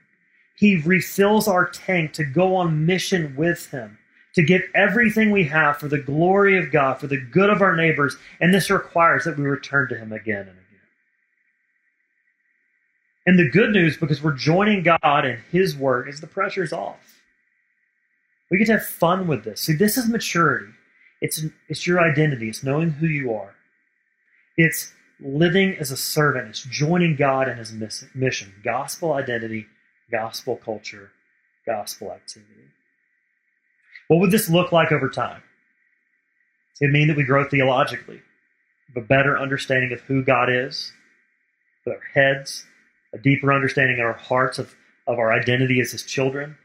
He 0.55 0.81
refills 0.81 1.47
our 1.47 1.69
tank 1.69 2.13
to 2.13 2.25
go 2.25 2.55
on 2.55 2.85
mission 2.85 3.35
with 3.37 3.71
Him, 3.71 3.97
to 4.35 4.43
give 4.43 4.63
everything 4.75 5.31
we 5.31 5.45
have 5.45 5.77
for 5.77 5.87
the 5.87 6.01
glory 6.01 6.57
of 6.57 6.71
God, 6.71 6.99
for 6.99 7.07
the 7.07 7.21
good 7.21 7.49
of 7.49 7.61
our 7.61 7.75
neighbors. 7.75 8.17
And 8.41 8.53
this 8.53 8.69
requires 8.69 9.23
that 9.23 9.37
we 9.37 9.45
return 9.45 9.87
to 9.89 9.97
Him 9.97 10.11
again 10.11 10.41
and 10.41 10.49
again. 10.49 10.66
And 13.27 13.37
the 13.37 13.49
good 13.49 13.71
news, 13.71 13.97
because 13.97 14.23
we're 14.23 14.31
joining 14.31 14.83
God 14.83 15.25
in 15.25 15.39
His 15.51 15.75
work, 15.75 16.07
is 16.07 16.21
the 16.21 16.27
pressure's 16.27 16.71
off. 16.71 17.21
We 18.49 18.57
get 18.57 18.67
to 18.67 18.73
have 18.73 18.85
fun 18.85 19.27
with 19.27 19.43
this. 19.43 19.59
See, 19.61 19.73
this 19.73 19.97
is 19.97 20.07
maturity. 20.07 20.71
It's 21.19 21.43
it's 21.67 21.85
your 21.85 21.99
identity. 21.99 22.47
It's 22.47 22.63
knowing 22.63 22.91
who 22.91 23.05
you 23.05 23.33
are. 23.33 23.53
It's 24.55 24.93
living 25.19 25.75
as 25.77 25.91
a 25.91 25.97
servant. 25.97 26.47
It's 26.47 26.63
joining 26.63 27.17
God 27.17 27.49
in 27.49 27.57
His 27.57 27.73
mission. 28.15 28.53
Gospel 28.63 29.11
identity, 29.11 29.65
gospel 30.09 30.55
culture, 30.55 31.11
gospel 31.65 32.13
activity. 32.13 32.71
What 34.07 34.21
would 34.21 34.31
this 34.31 34.49
look 34.49 34.71
like 34.71 34.93
over 34.93 35.09
time? 35.09 35.43
It 36.79 36.85
would 36.85 36.93
mean 36.93 37.09
that 37.09 37.17
we 37.17 37.23
grow 37.23 37.43
theologically, 37.43 38.21
a 38.95 39.01
better 39.01 39.37
understanding 39.37 39.91
of 39.91 39.99
who 40.01 40.23
God 40.23 40.49
is, 40.49 40.93
with 41.85 41.95
our 41.95 42.01
heads, 42.13 42.65
a 43.13 43.17
deeper 43.17 43.51
understanding 43.51 43.97
in 43.97 44.03
our 44.03 44.13
hearts 44.13 44.59
of, 44.59 44.75
of 45.07 45.19
our 45.19 45.31
identity 45.31 45.79
as 45.79 45.91
His 45.91 46.03
children 46.03 46.57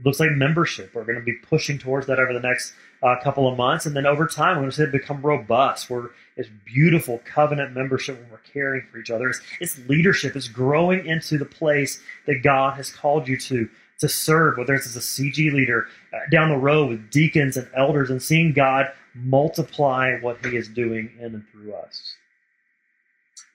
it 0.00 0.06
looks 0.06 0.20
like 0.20 0.30
membership. 0.30 0.94
We're 0.94 1.04
going 1.04 1.18
to 1.18 1.24
be 1.24 1.34
pushing 1.34 1.78
towards 1.78 2.06
that 2.06 2.18
over 2.18 2.32
the 2.32 2.40
next 2.40 2.72
uh, 3.02 3.16
couple 3.22 3.46
of 3.46 3.58
months. 3.58 3.84
And 3.84 3.94
then 3.94 4.06
over 4.06 4.26
time, 4.26 4.56
we're 4.56 4.70
going 4.70 4.72
to 4.72 4.86
become 4.86 5.20
robust. 5.20 5.90
We're 5.90 6.08
it's 6.36 6.48
beautiful 6.64 7.20
covenant 7.26 7.74
membership 7.74 8.18
when 8.18 8.30
we're 8.30 8.38
caring 8.38 8.86
for 8.90 8.98
each 8.98 9.10
other. 9.10 9.28
It's, 9.28 9.40
it's 9.60 9.78
leadership. 9.88 10.36
It's 10.36 10.48
growing 10.48 11.04
into 11.04 11.36
the 11.36 11.44
place 11.44 12.00
that 12.26 12.42
God 12.42 12.76
has 12.76 12.90
called 12.90 13.28
you 13.28 13.38
to 13.40 13.68
to 13.98 14.08
serve, 14.08 14.56
whether 14.56 14.74
it's 14.74 14.86
as 14.86 14.96
a 14.96 15.00
CG 15.00 15.52
leader 15.52 15.86
uh, 16.14 16.20
down 16.30 16.48
the 16.48 16.56
road 16.56 16.88
with 16.88 17.10
deacons 17.10 17.58
and 17.58 17.68
elders 17.76 18.08
and 18.08 18.22
seeing 18.22 18.54
God 18.54 18.86
multiply 19.14 20.18
what 20.22 20.42
he 20.46 20.56
is 20.56 20.68
doing 20.68 21.10
in 21.18 21.34
and 21.34 21.44
through 21.52 21.74
us. 21.74 22.16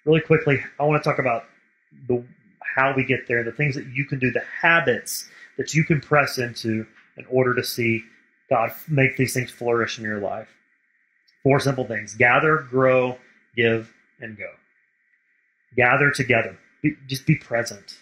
Really 0.06 0.22
quickly, 0.22 0.60
I 0.80 0.84
want 0.84 1.02
to 1.04 1.10
talk 1.10 1.20
about 1.20 1.46
the 2.08 2.24
how 2.76 2.94
we 2.96 3.06
get 3.06 3.28
there, 3.28 3.44
the 3.44 3.52
things 3.52 3.76
that 3.76 3.88
you 3.88 4.06
can 4.06 4.20
do, 4.20 4.32
the 4.32 4.44
habits 4.62 5.30
that 5.58 5.74
you 5.74 5.84
can 5.84 6.02
press 6.02 6.38
into 6.38 6.86
in 7.18 7.26
order 7.30 7.54
to 7.56 7.64
see 7.64 8.04
God 8.50 8.72
make 8.88 9.18
these 9.18 9.34
things 9.34 9.50
flourish 9.50 9.98
in 9.98 10.04
your 10.04 10.20
life. 10.20 10.50
Four 11.44 11.60
simple 11.60 11.86
things 11.86 12.14
gather, 12.16 12.58
grow, 12.58 13.18
give, 13.56 13.94
and 14.20 14.38
go. 14.38 14.50
Gather 15.76 16.12
together. 16.12 16.58
Be, 16.82 16.96
just 17.08 17.26
be 17.26 17.36
present. 17.36 17.98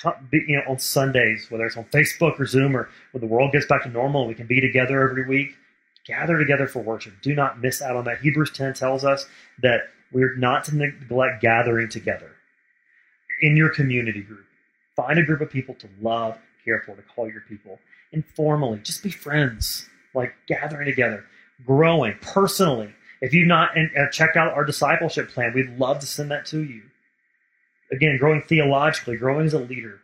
Come, 0.00 0.14
be, 0.30 0.44
you 0.46 0.56
know, 0.56 0.62
on 0.68 0.78
Sundays, 0.78 1.50
whether 1.50 1.66
it's 1.66 1.76
on 1.76 1.84
Facebook 1.84 2.38
or 2.38 2.46
Zoom 2.46 2.76
or 2.76 2.88
when 3.12 3.20
the 3.20 3.26
world 3.26 3.52
gets 3.52 3.66
back 3.66 3.82
to 3.82 3.88
normal 3.88 4.26
we 4.26 4.34
can 4.34 4.46
be 4.46 4.60
together 4.60 5.08
every 5.08 5.26
week, 5.26 5.54
gather 6.06 6.38
together 6.38 6.66
for 6.66 6.80
worship. 6.80 7.14
Do 7.22 7.34
not 7.34 7.60
miss 7.60 7.82
out 7.82 7.96
on 7.96 8.04
that. 8.04 8.20
Hebrews 8.20 8.52
10 8.52 8.74
tells 8.74 9.04
us 9.04 9.26
that 9.60 9.88
we're 10.12 10.36
not 10.36 10.64
to 10.64 10.76
neglect 10.76 11.42
gathering 11.42 11.88
together 11.88 12.32
in 13.40 13.56
your 13.56 13.68
community 13.68 14.22
group. 14.22 14.44
Find 14.96 15.18
a 15.18 15.22
group 15.22 15.40
of 15.40 15.50
people 15.50 15.74
to 15.76 15.88
love 16.00 16.38
care 16.64 16.82
for, 16.84 16.94
to 16.94 17.02
call 17.02 17.30
your 17.30 17.42
people 17.42 17.78
informally. 18.12 18.80
Just 18.82 19.02
be 19.02 19.10
friends, 19.10 19.88
like 20.14 20.34
gathering 20.46 20.86
together, 20.86 21.24
growing 21.64 22.14
personally. 22.20 22.92
If 23.20 23.32
you've 23.32 23.48
not 23.48 23.70
uh, 23.76 24.08
checked 24.12 24.36
out 24.36 24.52
our 24.52 24.64
discipleship 24.64 25.30
plan, 25.30 25.52
we'd 25.54 25.78
love 25.78 25.98
to 26.00 26.06
send 26.06 26.30
that 26.30 26.46
to 26.46 26.62
you. 26.62 26.82
Again, 27.90 28.18
growing 28.18 28.42
theologically, 28.42 29.16
growing 29.16 29.46
as 29.46 29.54
a 29.54 29.58
leader, 29.58 30.00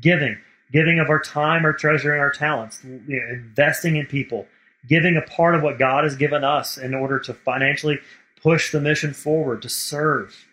giving, 0.00 0.36
giving 0.72 0.98
of 0.98 1.08
our 1.08 1.20
time, 1.20 1.64
our 1.64 1.72
treasure, 1.72 2.12
and 2.12 2.20
our 2.20 2.32
talents, 2.32 2.80
you 2.84 3.00
know, 3.08 3.32
investing 3.32 3.96
in 3.96 4.06
people, 4.06 4.46
giving 4.88 5.16
a 5.16 5.22
part 5.22 5.54
of 5.54 5.62
what 5.62 5.78
God 5.78 6.04
has 6.04 6.16
given 6.16 6.42
us 6.42 6.78
in 6.78 6.94
order 6.94 7.18
to 7.20 7.32
financially 7.32 7.98
push 8.42 8.72
the 8.72 8.80
mission 8.80 9.12
forward, 9.12 9.62
to 9.62 9.68
serve, 9.68 10.46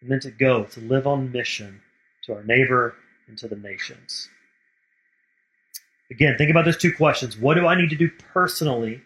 and 0.00 0.10
then 0.10 0.20
to 0.20 0.30
go, 0.30 0.64
to 0.64 0.80
live 0.80 1.06
on 1.06 1.32
mission 1.32 1.80
to 2.24 2.34
our 2.34 2.44
neighbor 2.44 2.94
and 3.28 3.38
to 3.38 3.48
the 3.48 3.56
nations. 3.56 4.28
Again, 6.10 6.36
think 6.36 6.50
about 6.50 6.64
those 6.64 6.76
two 6.76 6.92
questions. 6.92 7.36
What 7.36 7.54
do 7.54 7.66
I 7.66 7.74
need 7.74 7.90
to 7.90 7.96
do 7.96 8.10
personally 8.32 9.00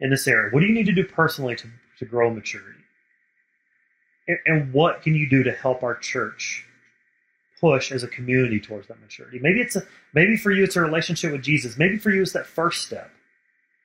in 0.00 0.10
this 0.10 0.26
area? 0.26 0.50
What 0.50 0.60
do 0.60 0.66
you 0.66 0.74
need 0.74 0.86
to 0.86 0.92
do 0.92 1.04
personally 1.04 1.56
to, 1.56 1.68
to 1.98 2.04
grow 2.04 2.32
maturity? 2.32 2.80
And, 4.26 4.38
and 4.46 4.72
what 4.72 5.02
can 5.02 5.14
you 5.14 5.28
do 5.28 5.42
to 5.42 5.52
help 5.52 5.82
our 5.82 5.96
church 5.96 6.66
push 7.60 7.92
as 7.92 8.02
a 8.02 8.08
community 8.08 8.58
towards 8.58 8.88
that 8.88 9.00
maturity? 9.00 9.38
Maybe 9.40 9.60
it's 9.60 9.76
a 9.76 9.82
maybe 10.14 10.36
for 10.36 10.50
you 10.50 10.64
it's 10.64 10.76
a 10.76 10.80
relationship 10.80 11.32
with 11.32 11.42
Jesus. 11.42 11.76
Maybe 11.76 11.98
for 11.98 12.10
you 12.10 12.22
it's 12.22 12.32
that 12.32 12.46
first 12.46 12.86
step. 12.86 13.10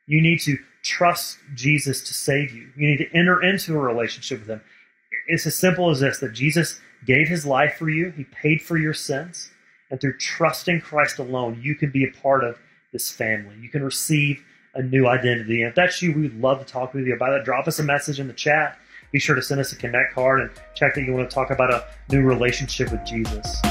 You 0.07 0.21
need 0.21 0.39
to 0.41 0.57
trust 0.85 1.39
Jesus 1.55 2.01
to 2.03 2.13
save 2.13 2.53
you. 2.53 2.69
You 2.77 2.87
need 2.87 2.97
to 2.97 3.11
enter 3.13 3.41
into 3.41 3.75
a 3.75 3.79
relationship 3.79 4.39
with 4.39 4.49
him. 4.49 4.61
It's 5.27 5.45
as 5.47 5.55
simple 5.55 5.89
as 5.89 5.99
this 5.99 6.19
that 6.19 6.33
Jesus 6.33 6.79
gave 7.05 7.27
his 7.27 7.45
life 7.45 7.75
for 7.77 7.89
you, 7.89 8.11
he 8.11 8.23
paid 8.25 8.61
for 8.61 8.77
your 8.77 8.93
sins. 8.93 9.51
And 9.89 9.99
through 9.99 10.17
trusting 10.17 10.81
Christ 10.81 11.19
alone, 11.19 11.59
you 11.61 11.75
can 11.75 11.91
be 11.91 12.03
a 12.03 12.21
part 12.21 12.43
of 12.43 12.59
this 12.91 13.11
family. 13.11 13.55
You 13.59 13.69
can 13.69 13.83
receive 13.83 14.43
a 14.73 14.81
new 14.81 15.07
identity. 15.07 15.61
And 15.61 15.69
if 15.69 15.75
that's 15.75 16.01
you, 16.01 16.13
we'd 16.13 16.39
love 16.39 16.59
to 16.59 16.65
talk 16.65 16.93
with 16.93 17.05
you 17.05 17.15
about 17.15 17.33
it. 17.33 17.45
Drop 17.45 17.67
us 17.67 17.79
a 17.79 17.83
message 17.83 18.19
in 18.19 18.27
the 18.27 18.33
chat. 18.33 18.77
Be 19.11 19.19
sure 19.19 19.35
to 19.35 19.41
send 19.41 19.61
us 19.61 19.71
a 19.71 19.75
connect 19.75 20.13
card 20.13 20.41
and 20.41 20.49
check 20.75 20.95
that 20.95 21.03
you 21.03 21.13
want 21.13 21.29
to 21.29 21.33
talk 21.33 21.51
about 21.51 21.71
a 21.71 21.85
new 22.09 22.21
relationship 22.21 22.91
with 22.91 23.05
Jesus. 23.05 23.61